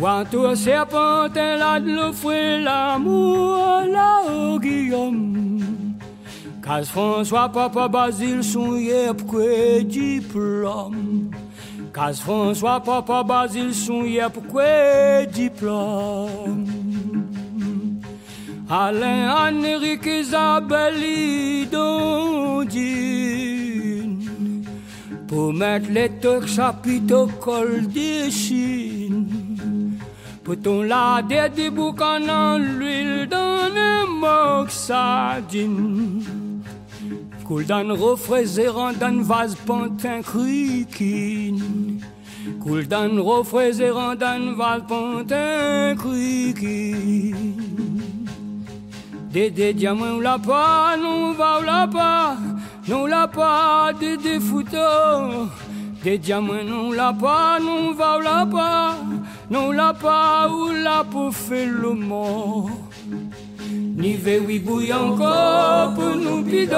Wanto 0.02 0.56
serpentin 0.56 1.60
la 1.62 1.80
de 1.80 1.92
l'offrir 1.94 2.62
l'amour 2.66 3.86
la 3.86 4.24
au 4.26 4.60
Guillaume 4.60 5.94
Cas 6.64 6.86
François 6.86 7.50
papa 7.50 7.88
Basile 7.88 8.44
son 8.44 8.78
yep 8.78 9.22
kwe 9.30 9.84
diplôme 9.86 11.30
Cas 11.94 12.14
François 12.14 12.80
papa 12.80 13.24
Basile 13.24 13.74
yep 14.08 14.34
kwe 14.48 15.28
diplôme 15.28 16.66
Alain, 18.70 19.30
Anérique, 19.36 20.06
Isabelle, 20.06 21.68
Dondine 21.70 22.72
Pour 25.28 25.54
mettre 25.54 25.90
les 25.92 26.10
Turcs 26.22 26.48
chapitres 26.48 27.14
au 27.14 27.28
col 27.28 27.88
des 27.88 28.32
Chines. 28.32 29.28
Peut-on 30.46 30.84
la 30.84 31.22
des 31.22 31.70
boucan 31.70 32.30
en 32.30 32.58
l'huile 32.58 33.28
dans 33.30 33.70
un 33.76 34.06
moxadine 34.64 36.24
Coule 37.52 37.66
dans 37.66 37.94
refraisérant 37.98 38.94
dans 38.94 39.24
vase 39.24 39.56
pantin 39.56 40.22
criquine 40.22 42.00
Coule 42.64 42.88
dans 42.88 43.22
refraisérant 43.22 44.16
dans 44.16 44.56
vase 44.56 44.84
pantin 44.88 45.94
criquine 45.98 47.58
Dédé 49.34 49.74
diamant 49.74 50.16
ou 50.16 50.22
la 50.22 50.40
pas, 50.40 50.96
non 50.96 51.34
va 51.34 51.60
ou 51.60 51.64
la 51.66 51.88
pas, 51.88 52.38
non 52.88 53.06
la 53.06 53.28
pas, 53.28 53.92
dédé 54.00 54.40
fouto. 54.40 54.78
Des 56.06 56.18
diamants 56.18 56.64
non 56.64 56.94
la 56.94 57.12
pas, 57.12 57.60
non 57.60 57.92
va 57.92 58.18
ou 58.18 58.22
la 58.22 58.46
pas, 58.46 58.96
non 59.50 59.72
la 59.72 59.94
pas 59.94 60.48
ou 60.50 60.70
la 60.72 61.04
pour 61.04 61.36
faire 61.36 61.70
le 61.70 61.92
mort. 61.96 62.70
Ni 64.02 64.16
veux-y 64.16 64.92
encore 64.92 65.94
pour 65.94 66.16
nous 66.16 66.44
pido, 66.44 66.76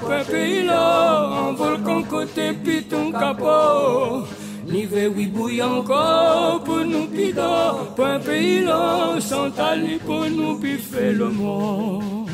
pour 0.00 0.12
un 0.12 0.22
pays 0.22 0.64
loin, 0.64 1.48
en 1.48 1.52
volcan 1.54 2.02
côté 2.02 2.52
te 2.52 2.52
pite 2.52 2.94
capot. 3.12 4.26
Ni 4.70 4.84
veux-y 4.84 5.62
encore 5.62 6.62
pour 6.64 6.84
nous 6.84 7.06
pido, 7.06 7.40
pour 7.96 8.04
un 8.04 8.20
pays 8.20 8.60
loin, 8.60 9.18
sans 9.18 9.50
talent 9.50 9.98
pour 10.04 10.26
nous 10.28 10.58
piffer 10.60 11.12
le 11.12 11.30
monde. 11.30 12.28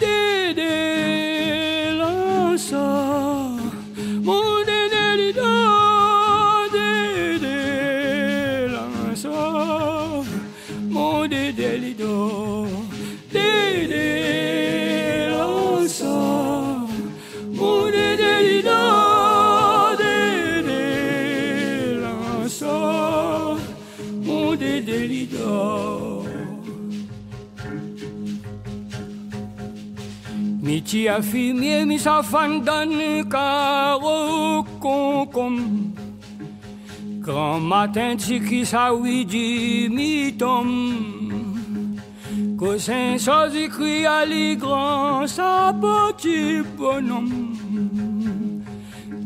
T'es 0.00 0.52
de 0.52 1.98
l'Ensa, 2.00 3.54
mon. 4.24 4.75
lido 11.76 12.66
di 13.30 13.86
di 13.92 14.08
lo 15.28 15.84
so 15.86 16.16
mu 17.52 17.90
di 17.94 18.08
di 18.20 18.62
do 18.64 18.82
di 20.00 20.16
di 20.32 22.00
lo 22.12 22.24
mi 30.64 30.76
e 31.78 31.84
mi 31.84 31.98
sa 31.98 32.22
fandan 32.22 32.90
ka 33.28 33.98
Grand 37.26 37.66
matin, 37.66 38.14
sa 38.64 38.94
mi 39.90 40.30
tombe 40.38 41.15
Cousin 42.58 43.18
sozi 43.18 43.68
crie 43.68 44.06
à 44.06 44.24
li 44.24 44.56
grand 44.56 45.26
sa 45.26 45.74
petit 45.78 46.62
bonhomme. 46.78 47.54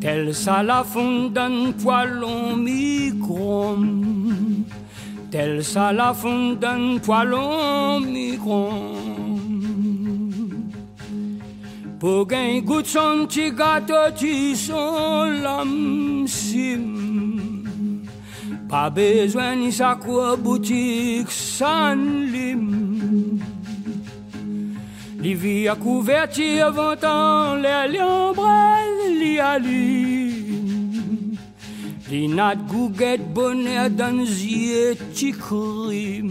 Tel 0.00 0.34
ça 0.34 0.62
la 0.62 0.82
fondan 0.82 1.72
poilon 1.80 2.56
microm 2.56 4.64
Tel 5.30 5.62
ça 5.62 5.92
la 5.92 6.12
fondan 6.12 6.98
poilon 6.98 8.00
microm 8.00 9.20
pour 12.00 12.26
gagner 12.26 12.62
goût 12.62 12.82
son 12.82 13.26
petit 13.26 13.52
gâteau, 13.52 14.10
tu 14.16 14.56
son 14.56 15.24
l'âme. 15.42 16.24
Pas 18.70 18.88
besoin 18.88 19.56
ni 19.56 19.70
sa 19.70 19.96
quoi 19.96 20.34
boutique 20.36 21.30
sans 21.30 21.94
Li 25.20 25.34
vi 25.34 25.68
a 25.68 25.74
couverti 25.76 26.60
avantan 26.64 27.58
e 27.58 27.62
le 27.62 27.76
liombrel 27.92 28.94
li 29.20 29.34
alim 29.52 31.36
Li 32.10 32.22
nat 32.36 32.58
gouget 32.70 33.20
bonet 33.34 33.92
dan 34.00 34.24
zye 34.24 34.96
tikrim 35.12 36.28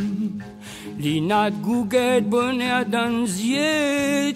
Li 0.97 1.15
nat 1.21 1.53
gouget 1.61 2.25
dan 2.89 3.27
zye 3.29 4.33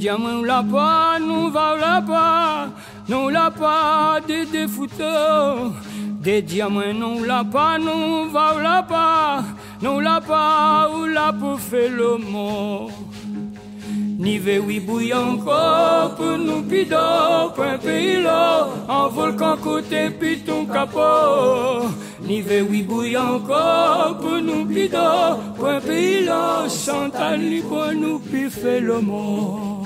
diamant 0.00 0.40
ou 0.40 0.48
la 0.48 0.62
pa, 0.64 1.20
nou 1.20 1.52
va 1.52 1.66
ou 1.74 1.80
la 1.84 2.00
pa 2.00 2.28
Nou 3.12 3.28
la 3.28 3.50
pa, 3.52 3.76
dede 4.24 4.64
foutou 4.72 5.76
des 6.22 6.40
diamants 6.40 6.94
non 6.94 7.24
la 7.24 7.42
pas, 7.42 7.78
nous 7.78 8.30
va 8.30 8.54
la 8.62 8.84
pas, 8.84 9.42
nous 9.80 9.98
la 9.98 10.20
pas, 10.20 10.88
ou 10.94 11.06
la 11.06 11.32
pour 11.32 11.58
faire 11.58 11.90
le 11.90 12.16
mot. 12.16 12.88
Ni 14.20 14.38
oui 14.38 14.78
bouille 14.78 15.12
encore 15.12 16.14
pour 16.14 16.38
nous 16.38 16.62
pido, 16.62 16.96
point 17.56 17.76
pays 17.76 18.24
en 18.88 19.08
volcan 19.08 19.56
côté 19.56 20.10
piton 20.10 20.64
capot. 20.66 21.88
Ni 22.22 22.40
oui 22.40 22.82
bouille 22.82 23.16
encore 23.16 24.18
pour 24.20 24.40
nous 24.40 24.64
pido, 24.64 24.98
point 25.58 25.80
pays 25.80 26.24
là, 26.24 26.68
Chantal 26.68 27.40
libre 27.40 27.90
nous 27.94 28.20
pi 28.20 28.48
fait 28.48 28.78
le 28.78 29.00
mot. 29.00 29.82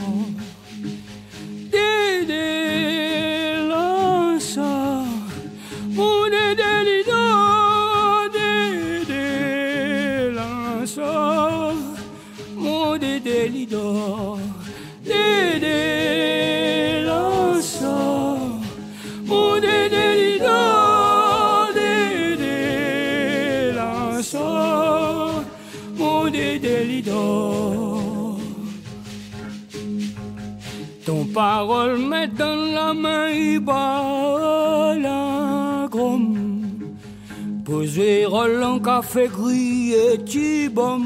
Roland 38.46 38.78
café 38.78 39.26
gris 39.26 39.92
et 39.92 40.22
tibom 40.24 41.02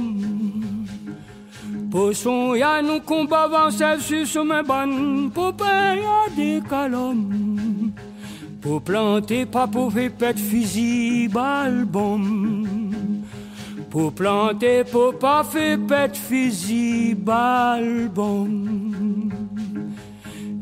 Pour 1.91 2.15
son 2.15 2.55
ya 2.55 2.83
nous 2.83 3.01
combat 3.01 3.45
avancé 3.45 3.85
sur 4.01 4.27
chemin 4.27 4.63
ban 4.63 5.31
Pour 5.33 5.55
payer 5.55 6.37
des 6.37 6.61
calommes 6.69 7.93
Pour 8.61 8.83
planter 8.83 9.47
pas 9.47 9.67
pour 9.67 9.91
pète 9.93 10.39
fusil 10.39 11.29
balbum 11.29 12.69
Pour 13.89 14.13
planter 14.13 14.85
pour 14.85 15.19
pas 15.19 15.43
fait 15.43 15.79
pète 15.79 16.19
fusil 16.19 17.15
balbum 17.15 18.67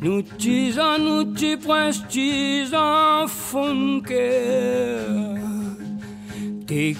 nous 0.00 0.22
tisons, 0.22 0.96
nous 1.00 1.24
petits 1.32 1.56
princes, 1.56 2.06
tisons 2.08 3.26
funker. 3.26 4.18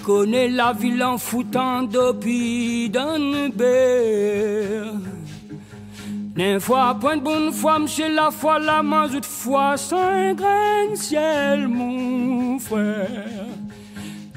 Connais 0.03 0.49
la 0.49 0.73
ville 0.73 1.03
en 1.03 1.17
foutant 1.19 1.83
depuis 1.83 2.89
d'un 2.89 3.49
beurre. 3.49 4.93
N'un 6.35 6.59
fois, 6.59 6.97
point 6.99 7.17
de 7.17 7.21
bonne 7.21 7.51
foi, 7.51 7.77
monsieur 7.77 8.13
la 8.15 8.31
foi, 8.31 8.57
la 8.59 8.81
mazoute 8.81 9.25
fois, 9.25 9.77
sans 9.77 10.33
grain 10.33 10.95
ciel, 10.95 11.67
mon 11.67 12.57
frère. 12.57 13.49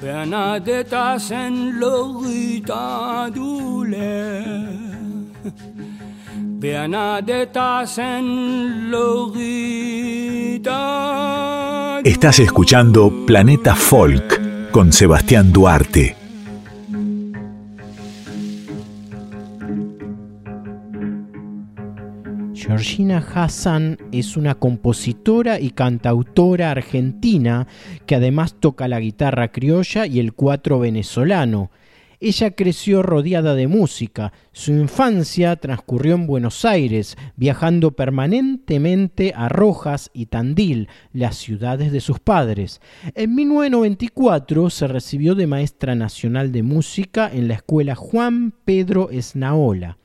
Bernadetta 0.03 1.17
sen 1.17 1.79
lorita 1.79 3.31
douleur 3.33 4.67
Bernadetta 6.59 7.85
Estás 12.03 12.41
escuchando 12.41 13.25
Planeta 13.25 13.77
Folk 13.77 14.42
con 14.73 14.91
Sebastián 14.91 15.53
Duarte. 15.53 16.17
Georgina 22.55 23.19
Hassan 23.19 23.99
es 24.13 24.39
una 24.39 24.55
compositora 24.55 25.61
y 25.61 25.73
cantautora 25.73 26.71
argentina 26.71 27.67
que 28.07 28.15
además 28.15 28.55
toca 28.59 28.89
la 28.89 28.99
guitarra 28.99 29.53
criolla 29.53 30.07
y 30.07 30.19
el 30.19 30.33
cuatro 30.33 30.79
venezolano. 30.79 31.71
Ella 32.25 32.53
creció 32.53 33.03
rodeada 33.03 33.57
de 33.57 33.67
música. 33.67 34.33
Su 34.53 34.71
infancia 34.71 35.57
transcurrió 35.57 36.15
en 36.15 36.29
Buenos 36.29 36.65
Aires, 36.65 37.17
viajando 37.35 37.97
permanentemente 37.97 39.33
a 39.35 39.49
Rojas 39.49 40.09
y 40.15 40.27
Tandil, 40.27 40.87
las 41.13 41.37
ciudades 41.37 41.91
de 41.91 42.01
sus 42.01 42.21
padres. 42.21 42.81
En 43.17 43.35
1994 43.35 44.71
se 44.71 44.87
recibió 44.87 45.35
de 45.35 45.49
maestra 45.49 45.97
nacional 45.97 46.53
de 46.53 46.63
música 46.63 47.29
en 47.29 47.49
la 47.49 47.55
escuela 47.55 47.97
Juan 47.97 48.55
Pedro 48.65 49.11
Esnaola 49.11 49.99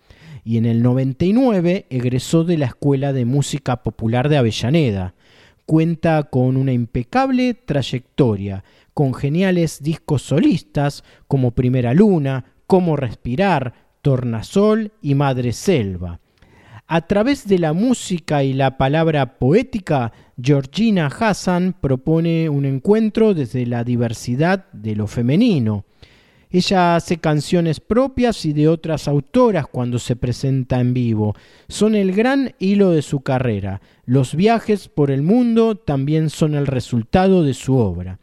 y 0.44 0.58
en 0.58 0.66
el 0.66 0.82
99 0.82 1.86
egresó 1.92 2.46
de 2.46 2.58
la 2.58 2.66
Escuela 2.66 3.14
de 3.14 3.26
Música 3.26 3.84
Popular 3.84 4.28
de 4.30 4.38
Avellaneda. 4.38 5.14
Cuenta 5.68 6.24
con 6.24 6.56
una 6.56 6.72
impecable 6.72 7.54
trayectoria, 7.54 8.64
con 8.94 9.14
geniales 9.14 9.84
discos 9.84 10.22
solistas 10.22 11.04
como 11.28 11.52
Primera 11.52 11.94
Luna, 11.94 12.46
Cómo 12.68 12.96
Respirar, 12.96 13.74
Tornasol 14.02 14.94
y 15.02 15.14
Madre 15.16 15.52
Selva. 15.52 16.22
A 16.88 17.02
través 17.02 17.50
de 17.50 17.60
la 17.60 17.74
música 17.74 18.46
y 18.46 18.54
la 18.54 18.78
palabra 18.78 19.38
poética, 19.40 20.14
Georgina 20.42 21.08
Hassan 21.08 21.76
propone 21.82 22.48
un 22.48 22.64
encuentro 22.64 23.34
desde 23.34 23.66
la 23.66 23.84
diversidad 23.84 24.72
de 24.72 24.96
lo 24.96 25.06
femenino, 25.06 25.84
ella 26.50 26.96
hace 26.96 27.18
canciones 27.18 27.80
propias 27.80 28.46
y 28.46 28.54
de 28.54 28.68
otras 28.68 29.08
autoras 29.08 29.68
cuando 29.68 30.00
se 30.00 30.16
presenta 30.16 30.80
en 30.80 30.94
vivo. 30.94 31.36
Son 31.68 31.94
el 31.96 32.14
gran 32.14 32.54
hilo 32.60 32.92
de 32.92 33.02
su 33.02 33.22
carrera. 33.22 33.82
Los 34.06 34.36
viajes 34.36 34.88
por 34.88 35.12
el 35.12 35.24
mundo 35.24 35.76
también 35.76 36.30
son 36.30 36.56
el 36.56 36.68
resultado 36.68 37.44
de 37.44 37.54
su 37.54 37.76
obra. 37.78 38.20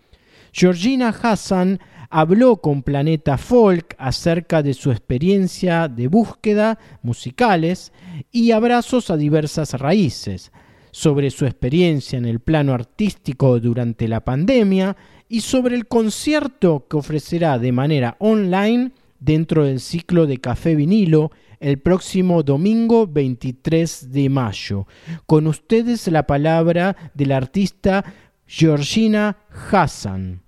Georgina 0.52 1.08
Hassan 1.08 1.80
habló 2.08 2.58
con 2.58 2.82
Planeta 2.82 3.36
Folk 3.36 3.96
acerca 3.98 4.62
de 4.62 4.72
su 4.72 4.90
experiencia 4.90 5.88
de 5.88 6.06
búsqueda 6.06 6.78
musicales 7.02 7.92
y 8.30 8.52
abrazos 8.52 9.10
a 9.10 9.16
diversas 9.16 9.74
raíces, 9.74 10.52
sobre 10.92 11.32
su 11.32 11.44
experiencia 11.44 12.16
en 12.16 12.24
el 12.24 12.38
plano 12.38 12.72
artístico 12.72 13.58
durante 13.58 14.06
la 14.06 14.20
pandemia 14.20 14.96
y 15.28 15.40
sobre 15.40 15.74
el 15.74 15.86
concierto 15.86 16.86
que 16.88 16.96
ofrecerá 16.96 17.58
de 17.58 17.72
manera 17.72 18.16
online 18.18 18.92
dentro 19.20 19.64
del 19.64 19.80
ciclo 19.80 20.26
de 20.26 20.38
Café 20.38 20.74
Vinilo 20.74 21.30
el 21.60 21.78
próximo 21.78 22.42
domingo 22.42 23.06
23 23.06 24.12
de 24.12 24.28
mayo. 24.28 24.86
Con 25.26 25.46
ustedes 25.46 26.08
la 26.08 26.24
palabra 26.24 26.94
del 27.14 27.32
artista 27.32 28.04
Georgina 28.46 29.38
Hassan. 29.70 30.40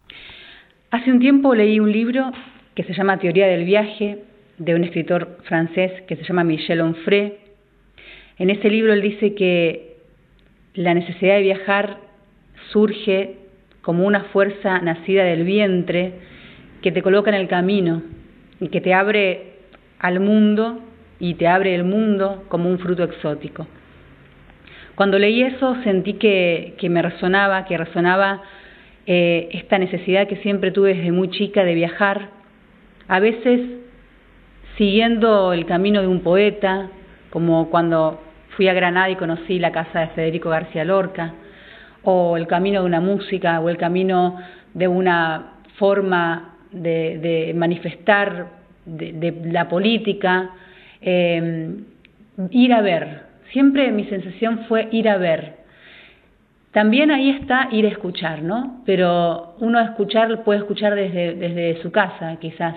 Hace 0.90 1.10
un 1.10 1.20
tiempo 1.20 1.54
leí 1.54 1.80
un 1.80 1.90
libro 1.90 2.30
que 2.74 2.84
se 2.84 2.92
llama 2.92 3.18
Teoría 3.18 3.46
del 3.46 3.64
viaje 3.64 4.24
de 4.58 4.74
un 4.74 4.84
escritor 4.84 5.38
francés 5.44 5.90
que 6.06 6.16
se 6.16 6.24
llama 6.24 6.44
Michel 6.44 6.82
Onfray. 6.82 7.38
En 8.38 8.50
ese 8.50 8.68
libro 8.68 8.92
él 8.92 9.00
dice 9.00 9.34
que 9.34 9.96
la 10.74 10.92
necesidad 10.92 11.36
de 11.36 11.42
viajar 11.42 11.98
surge 12.72 13.45
como 13.86 14.04
una 14.04 14.24
fuerza 14.32 14.80
nacida 14.80 15.22
del 15.22 15.44
vientre 15.44 16.14
que 16.82 16.90
te 16.90 17.02
coloca 17.02 17.30
en 17.30 17.36
el 17.36 17.46
camino 17.46 18.02
y 18.58 18.66
que 18.66 18.80
te 18.80 18.92
abre 18.92 19.52
al 20.00 20.18
mundo 20.18 20.80
y 21.20 21.34
te 21.34 21.46
abre 21.46 21.72
el 21.72 21.84
mundo 21.84 22.46
como 22.48 22.68
un 22.68 22.80
fruto 22.80 23.04
exótico. 23.04 23.68
Cuando 24.96 25.20
leí 25.20 25.40
eso 25.40 25.76
sentí 25.84 26.14
que, 26.14 26.74
me 26.90 27.00
resonaba, 27.00 27.64
que 27.64 27.78
resonaba 27.78 28.42
eh, 29.06 29.50
esta 29.52 29.78
necesidad 29.78 30.26
que 30.26 30.38
siempre 30.38 30.72
tuve 30.72 30.94
desde 30.94 31.12
muy 31.12 31.30
chica 31.30 31.62
de 31.62 31.74
viajar, 31.74 32.30
a 33.06 33.20
veces 33.20 33.60
siguiendo 34.76 35.52
el 35.52 35.64
camino 35.64 36.00
de 36.00 36.08
un 36.08 36.22
poeta, 36.22 36.88
como 37.30 37.70
cuando 37.70 38.20
fui 38.56 38.66
a 38.66 38.74
Granada 38.74 39.10
y 39.10 39.14
conocí 39.14 39.60
la 39.60 39.70
casa 39.70 40.00
de 40.00 40.08
Federico 40.08 40.50
García 40.50 40.84
Lorca, 40.84 41.34
o 42.06 42.36
el 42.36 42.46
camino 42.46 42.80
de 42.80 42.86
una 42.86 43.00
música 43.00 43.60
o 43.60 43.68
el 43.68 43.76
camino 43.76 44.38
de 44.74 44.88
una 44.88 45.54
forma 45.76 46.54
de, 46.70 47.52
manifestar 47.54 48.46
de, 48.84 49.34
la 49.46 49.68
política, 49.68 50.50
eh, 51.00 51.74
ir 52.50 52.72
a 52.72 52.80
ver. 52.80 53.22
Siempre 53.52 53.90
mi 53.90 54.04
sensación 54.04 54.66
fue 54.68 54.88
ir 54.92 55.08
a 55.08 55.16
ver. 55.16 55.56
También 56.72 57.10
ahí 57.10 57.30
está 57.30 57.68
ir 57.72 57.86
a 57.86 57.88
escuchar, 57.88 58.42
¿no? 58.42 58.82
Pero 58.84 59.56
uno 59.60 59.80
escuchar 59.80 60.44
puede 60.44 60.60
escuchar 60.60 60.94
desde, 60.94 61.34
desde 61.34 61.82
su 61.82 61.90
casa, 61.90 62.36
quizás. 62.40 62.76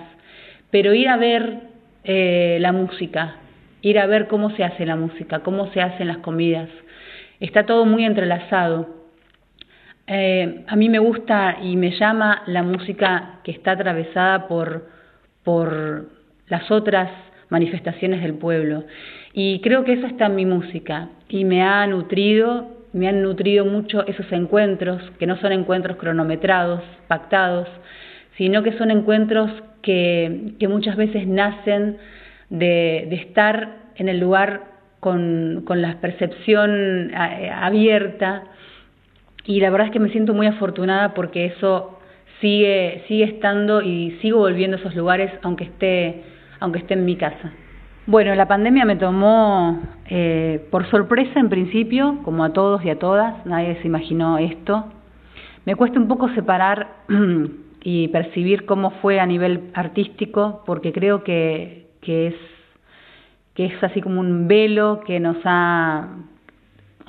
Pero 0.70 0.92
ir 0.94 1.08
a 1.08 1.16
ver 1.16 1.60
eh, 2.02 2.58
la 2.60 2.72
música, 2.72 3.36
ir 3.82 3.98
a 3.98 4.06
ver 4.06 4.26
cómo 4.26 4.50
se 4.56 4.64
hace 4.64 4.86
la 4.86 4.96
música, 4.96 5.40
cómo 5.40 5.70
se 5.72 5.82
hacen 5.82 6.08
las 6.08 6.18
comidas. 6.18 6.68
Está 7.40 7.66
todo 7.66 7.84
muy 7.84 8.04
entrelazado. 8.04 8.99
Eh, 10.12 10.64
a 10.66 10.74
mí 10.74 10.88
me 10.88 10.98
gusta 10.98 11.58
y 11.62 11.76
me 11.76 11.92
llama 11.92 12.42
la 12.46 12.64
música 12.64 13.38
que 13.44 13.52
está 13.52 13.70
atravesada 13.70 14.48
por, 14.48 14.88
por 15.44 16.08
las 16.48 16.68
otras 16.72 17.08
manifestaciones 17.48 18.20
del 18.20 18.34
pueblo. 18.34 18.82
Y 19.32 19.60
creo 19.60 19.84
que 19.84 19.92
eso 19.92 20.08
está 20.08 20.26
en 20.26 20.34
mi 20.34 20.46
música 20.46 21.10
y 21.28 21.44
me 21.44 21.62
ha 21.62 21.86
nutrido, 21.86 22.66
me 22.92 23.06
han 23.06 23.22
nutrido 23.22 23.64
mucho 23.64 24.04
esos 24.04 24.26
encuentros, 24.32 25.00
que 25.20 25.28
no 25.28 25.36
son 25.36 25.52
encuentros 25.52 25.96
cronometrados, 25.96 26.82
pactados, 27.06 27.68
sino 28.36 28.64
que 28.64 28.76
son 28.78 28.90
encuentros 28.90 29.52
que, 29.80 30.56
muchas 30.68 30.96
veces 30.96 31.28
nacen 31.28 31.98
de, 32.48 33.06
de, 33.08 33.14
estar 33.14 33.76
en 33.94 34.08
el 34.08 34.18
lugar 34.18 34.62
con, 34.98 35.62
con 35.64 35.80
la 35.80 36.00
percepción 36.00 37.12
eh, 37.12 37.48
abierta 37.54 38.42
y 39.44 39.60
la 39.60 39.70
verdad 39.70 39.88
es 39.88 39.92
que 39.92 40.00
me 40.00 40.10
siento 40.10 40.34
muy 40.34 40.46
afortunada 40.46 41.14
porque 41.14 41.46
eso 41.46 41.98
sigue, 42.40 43.04
sigue 43.08 43.24
estando 43.24 43.82
y 43.82 44.18
sigo 44.22 44.38
volviendo 44.38 44.76
a 44.76 44.80
esos 44.80 44.94
lugares 44.94 45.30
aunque 45.42 45.64
esté, 45.64 46.22
aunque 46.58 46.80
esté 46.80 46.94
en 46.94 47.04
mi 47.04 47.16
casa. 47.16 47.52
Bueno, 48.06 48.34
la 48.34 48.48
pandemia 48.48 48.84
me 48.84 48.96
tomó 48.96 49.80
eh, 50.06 50.66
por 50.70 50.88
sorpresa 50.90 51.38
en 51.38 51.48
principio, 51.48 52.18
como 52.24 52.44
a 52.44 52.52
todos 52.52 52.84
y 52.84 52.90
a 52.90 52.98
todas, 52.98 53.46
nadie 53.46 53.78
se 53.80 53.86
imaginó 53.86 54.38
esto. 54.38 54.86
Me 55.64 55.76
cuesta 55.76 56.00
un 56.00 56.08
poco 56.08 56.28
separar 56.30 56.96
y 57.82 58.08
percibir 58.08 58.64
cómo 58.64 58.90
fue 59.02 59.20
a 59.20 59.26
nivel 59.26 59.70
artístico, 59.74 60.62
porque 60.66 60.92
creo 60.92 61.22
que, 61.22 61.90
que, 62.00 62.28
es, 62.28 62.34
que 63.54 63.66
es 63.66 63.84
así 63.84 64.00
como 64.00 64.20
un 64.20 64.48
velo 64.48 65.02
que 65.06 65.20
nos 65.20 65.36
ha 65.44 66.08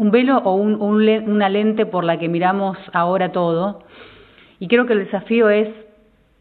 un 0.01 0.09
velo 0.09 0.39
o 0.39 0.55
una 0.55 1.47
lente 1.47 1.85
por 1.85 2.03
la 2.03 2.17
que 2.17 2.27
miramos 2.27 2.75
ahora 2.91 3.31
todo. 3.31 3.83
Y 4.57 4.67
creo 4.67 4.87
que 4.87 4.93
el 4.93 5.05
desafío 5.05 5.47
es, 5.51 5.69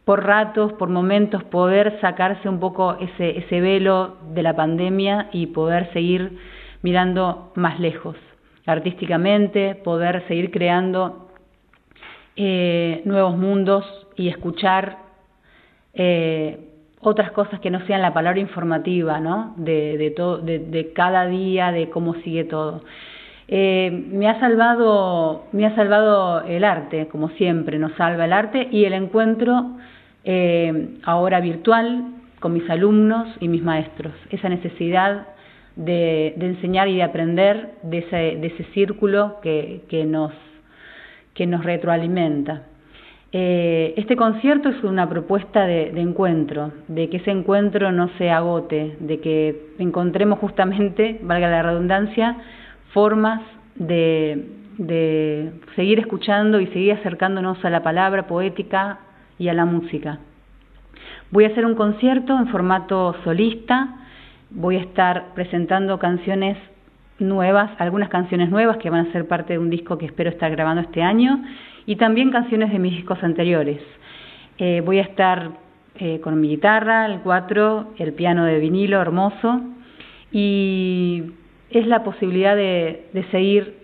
por 0.06 0.24
ratos, 0.24 0.72
por 0.72 0.88
momentos, 0.88 1.44
poder 1.44 2.00
sacarse 2.00 2.48
un 2.48 2.58
poco 2.58 2.96
ese, 2.98 3.36
ese 3.36 3.60
velo 3.60 4.16
de 4.32 4.42
la 4.42 4.56
pandemia 4.56 5.28
y 5.32 5.48
poder 5.48 5.92
seguir 5.92 6.38
mirando 6.80 7.52
más 7.54 7.78
lejos, 7.78 8.16
artísticamente, 8.64 9.74
poder 9.74 10.26
seguir 10.26 10.50
creando 10.50 11.28
eh, 12.36 13.02
nuevos 13.04 13.36
mundos 13.36 13.84
y 14.16 14.28
escuchar 14.28 14.96
eh, 15.92 16.66
otras 17.02 17.30
cosas 17.32 17.60
que 17.60 17.70
no 17.70 17.86
sean 17.86 18.00
la 18.00 18.14
palabra 18.14 18.40
informativa, 18.40 19.20
¿no? 19.20 19.52
De, 19.58 19.98
de, 19.98 20.58
de 20.60 20.92
cada 20.94 21.26
día, 21.26 21.72
de 21.72 21.90
cómo 21.90 22.14
sigue 22.22 22.44
todo. 22.44 22.80
Eh, 23.52 23.90
me 24.12 24.28
ha 24.28 24.38
salvado 24.38 25.46
me 25.50 25.66
ha 25.66 25.74
salvado 25.74 26.42
el 26.42 26.62
arte 26.62 27.08
como 27.08 27.30
siempre 27.30 27.80
nos 27.80 27.92
salva 27.94 28.24
el 28.24 28.32
arte 28.32 28.68
y 28.70 28.84
el 28.84 28.92
encuentro 28.92 29.72
eh, 30.22 30.90
ahora 31.02 31.40
virtual 31.40 32.04
con 32.40 32.52
mis 32.52 32.68
alumnos 32.68 33.28
y 33.40 33.48
mis 33.48 33.62
maestros. 33.62 34.12
Esa 34.30 34.48
necesidad 34.48 35.26
de, 35.76 36.34
enseñar 36.40 36.88
y 36.88 36.96
de 36.96 37.02
aprender 37.02 37.74
de 37.82 37.98
ese, 37.98 38.16
de 38.16 38.46
ese 38.46 38.64
círculo 38.72 39.40
que, 39.42 39.82
nos 40.06 40.32
que 41.34 41.46
nos 41.46 41.64
retroalimenta. 41.64 42.62
Eh, 43.32 43.94
este 43.96 44.16
concierto 44.16 44.70
es 44.70 44.82
una 44.82 45.08
propuesta 45.08 45.64
de, 45.64 45.88
encuentro, 46.00 46.72
de 46.88 47.08
que 47.08 47.18
ese 47.18 47.30
encuentro 47.30 47.92
no 47.92 48.10
se 48.18 48.30
agote, 48.30 48.96
de 48.98 49.20
que 49.20 49.74
encontremos 49.78 50.40
justamente, 50.40 51.20
valga 51.22 51.48
la 51.48 51.62
redundancia, 51.62 52.36
formas 52.92 53.40
de, 53.74 54.48
de 54.78 55.52
seguir 55.76 55.98
escuchando 55.98 56.60
y 56.60 56.66
seguir 56.68 56.92
acercándonos 56.92 57.64
a 57.64 57.70
la 57.70 57.82
palabra 57.82 58.26
poética 58.26 59.00
y 59.38 59.48
a 59.48 59.54
la 59.54 59.64
música. 59.64 60.18
Voy 61.30 61.44
a 61.44 61.48
hacer 61.48 61.64
un 61.64 61.74
concierto 61.74 62.36
en 62.36 62.48
formato 62.48 63.14
solista, 63.24 63.96
voy 64.50 64.76
a 64.76 64.80
estar 64.80 65.34
presentando 65.34 65.98
canciones 65.98 66.56
nuevas, 67.20 67.70
algunas 67.78 68.08
canciones 68.08 68.50
nuevas 68.50 68.78
que 68.78 68.90
van 68.90 69.06
a 69.06 69.12
ser 69.12 69.28
parte 69.28 69.52
de 69.52 69.58
un 69.58 69.70
disco 69.70 69.98
que 69.98 70.06
espero 70.06 70.30
estar 70.30 70.50
grabando 70.50 70.82
este 70.82 71.02
año 71.02 71.42
y 71.86 71.96
también 71.96 72.30
canciones 72.30 72.72
de 72.72 72.78
mis 72.78 72.96
discos 72.96 73.22
anteriores. 73.22 73.80
Eh, 74.58 74.82
voy 74.84 74.98
a 74.98 75.02
estar 75.02 75.50
eh, 75.96 76.20
con 76.20 76.40
mi 76.40 76.48
guitarra, 76.48 77.06
el 77.06 77.20
cuatro, 77.20 77.92
el 77.98 78.12
piano 78.12 78.44
de 78.44 78.58
vinilo 78.58 79.00
hermoso 79.00 79.60
y 80.32 81.32
es 81.70 81.86
la 81.86 82.02
posibilidad 82.04 82.56
de, 82.56 83.24
seguir 83.30 83.74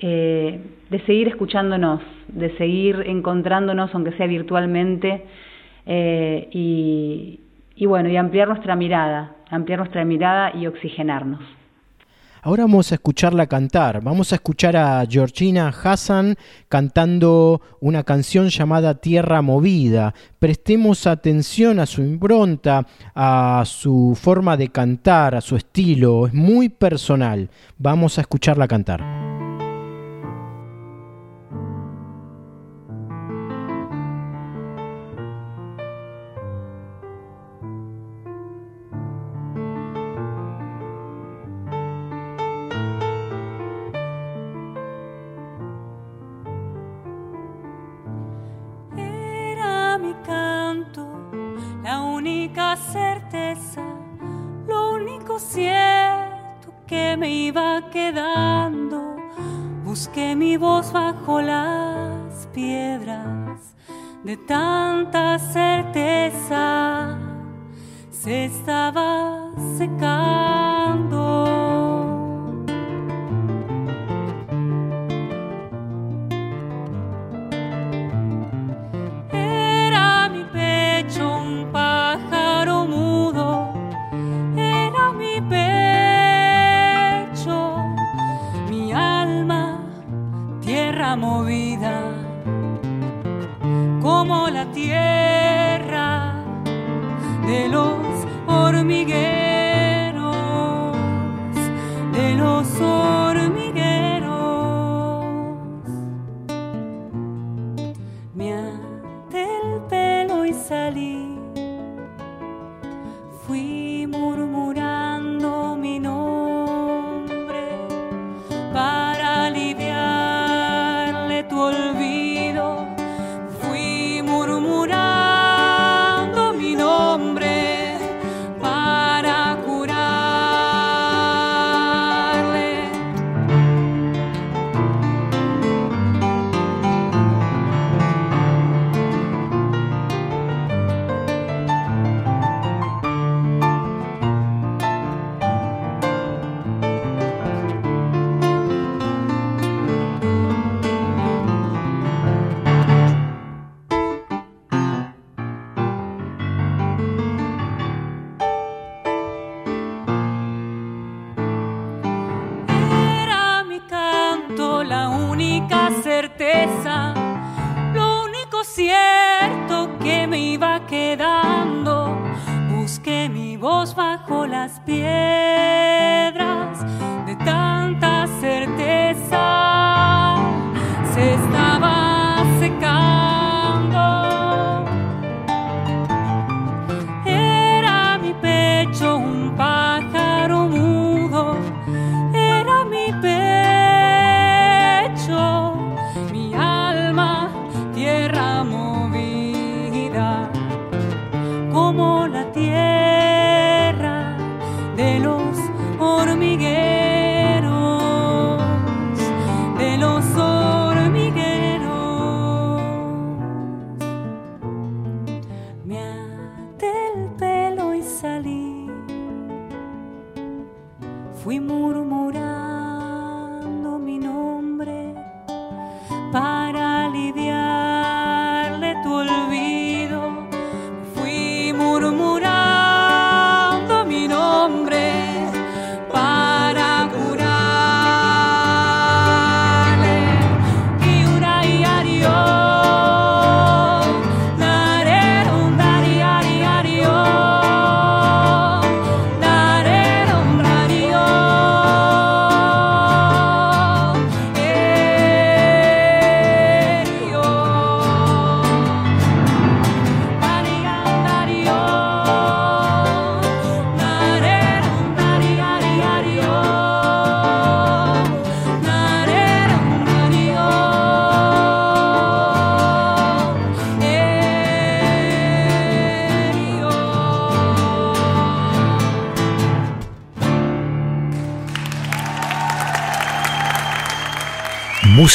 eh, 0.00 0.60
de 0.90 0.98
seguir 1.00 1.28
escuchándonos, 1.28 2.00
de 2.28 2.56
seguir 2.56 3.04
encontrándonos, 3.06 3.94
aunque 3.94 4.12
sea 4.12 4.26
virtualmente, 4.26 5.24
y, 5.86 7.40
y 7.74 7.86
bueno, 7.86 8.08
y 8.08 8.16
ampliar 8.16 8.48
nuestra 8.48 8.76
mirada, 8.76 9.34
ampliar 9.50 9.80
nuestra 9.80 10.04
mirada 10.04 10.52
y 10.54 10.66
oxigenarnos. 10.66 11.40
Ahora 12.42 12.64
vamos 12.64 12.90
a 12.90 12.94
escucharla 12.94 13.46
cantar. 13.46 14.02
Vamos 14.02 14.32
a 14.32 14.36
escuchar 14.36 14.76
a 14.76 15.04
Georgina 15.08 15.68
Hassan 15.68 16.36
cantando 16.68 17.60
una 17.80 18.02
canción 18.02 18.48
llamada 18.48 18.94
Tierra 18.94 19.42
Movida. 19.42 20.14
Prestemos 20.38 21.06
atención 21.06 21.80
a 21.80 21.86
su 21.86 22.02
impronta, 22.02 22.86
a 23.14 23.62
su 23.66 24.16
forma 24.20 24.56
de 24.56 24.68
cantar, 24.68 25.34
a 25.34 25.40
su 25.42 25.56
estilo. 25.56 26.26
Es 26.26 26.34
muy 26.34 26.70
personal. 26.70 27.50
Vamos 27.76 28.16
a 28.16 28.22
escucharla 28.22 28.66
cantar. 28.66 29.29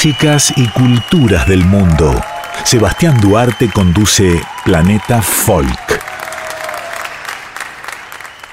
y 0.07 0.67
culturas 0.67 1.47
del 1.47 1.65
mundo. 1.65 2.13
Sebastián 2.63 3.19
Duarte 3.19 3.71
conduce 3.73 4.39
Planeta 4.63 5.19
Folk. 5.19 5.99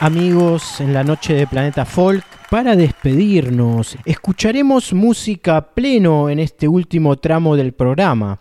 Amigos, 0.00 0.80
en 0.80 0.94
la 0.94 1.05
noche 1.05 1.34
de 1.34 1.46
Planeta 1.46 1.84
Folk, 1.84 2.24
para 2.48 2.74
despedirnos, 2.74 3.98
escucharemos 4.07 4.94
música 4.94 5.61
pleno 5.61 6.30
en 6.30 6.38
este 6.38 6.66
último 6.66 7.16
tramo 7.16 7.55
del 7.55 7.74
programa 7.74 8.38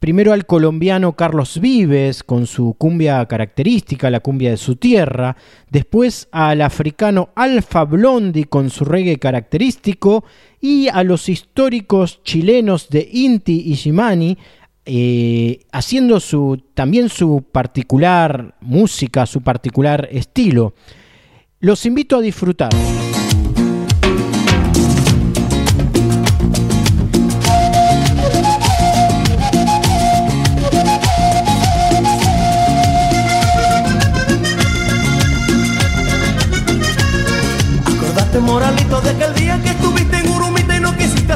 primero 0.00 0.32
al 0.32 0.46
colombiano 0.46 1.12
Carlos 1.12 1.60
Vives 1.60 2.24
con 2.24 2.46
su 2.46 2.74
cumbia 2.76 3.24
característica, 3.26 4.10
la 4.10 4.20
cumbia 4.20 4.50
de 4.50 4.56
su 4.56 4.76
tierra, 4.76 5.36
después 5.70 6.26
al 6.32 6.62
africano 6.62 7.28
Alfa 7.36 7.84
Blondi 7.84 8.44
con 8.44 8.70
su 8.70 8.86
reggae 8.86 9.18
característico 9.18 10.24
y 10.58 10.88
a 10.88 11.04
los 11.04 11.28
históricos 11.28 12.22
chilenos 12.24 12.88
de 12.88 13.08
Inti 13.12 13.62
y 13.66 13.74
Shimani 13.74 14.38
eh, 14.86 15.60
haciendo 15.70 16.18
también 16.72 17.10
su 17.10 17.44
particular 17.52 18.56
música, 18.62 19.26
su 19.26 19.42
particular 19.42 20.08
estilo. 20.10 20.74
Los 21.60 21.84
invito 21.84 22.16
a 22.16 22.22
disfrutar. 22.22 22.70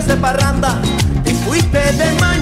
de 0.07 0.17
parranda 0.17 0.81
y 1.25 1.31
fuiste 1.31 1.79
de 1.79 2.21
mar. 2.21 2.34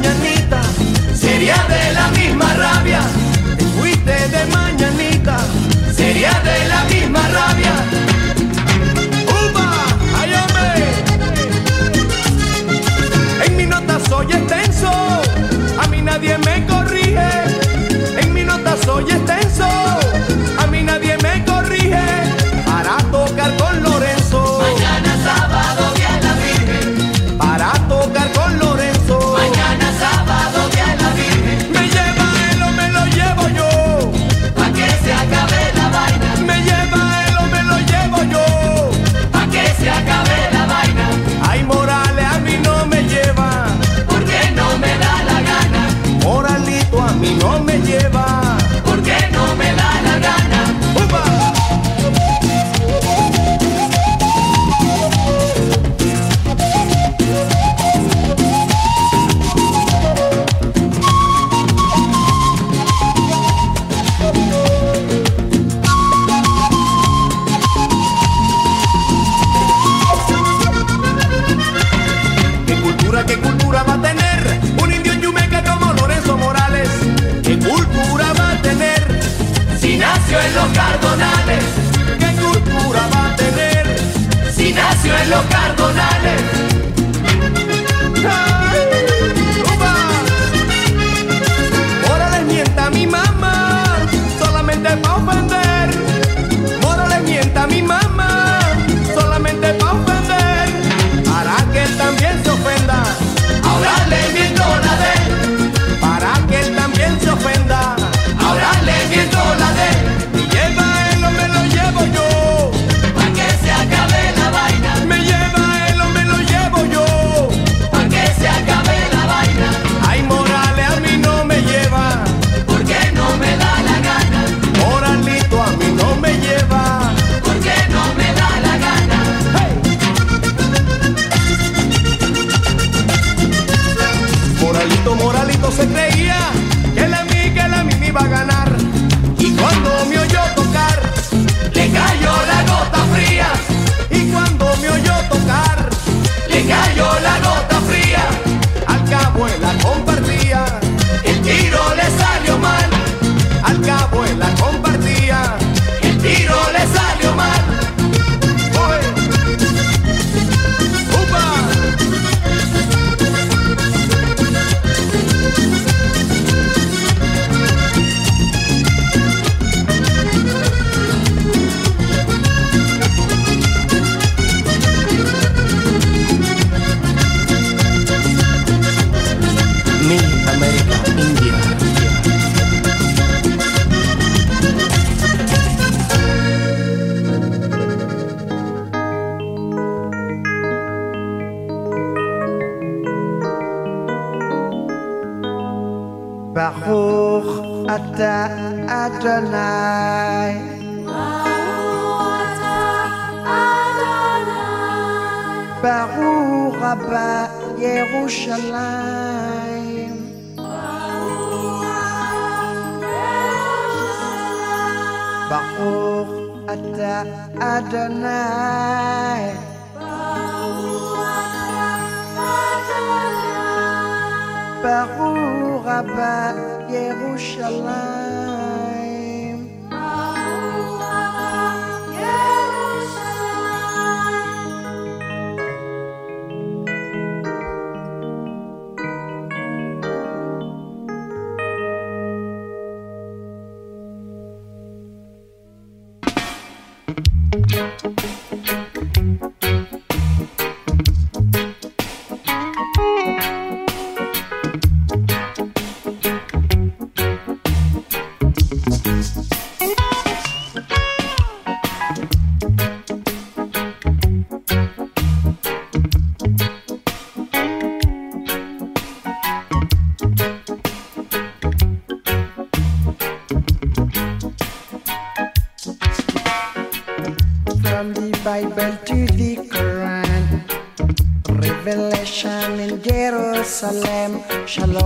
shall 284.72 285.01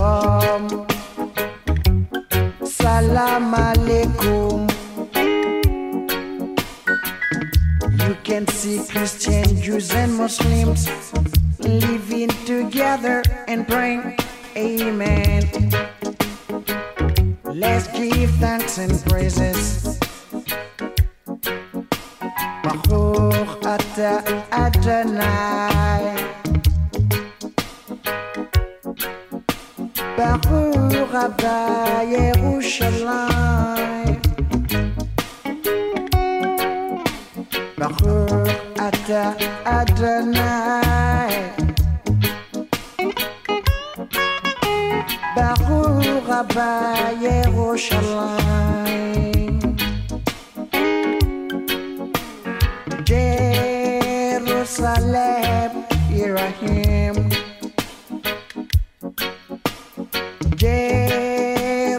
Jérusalem, 60.59 61.97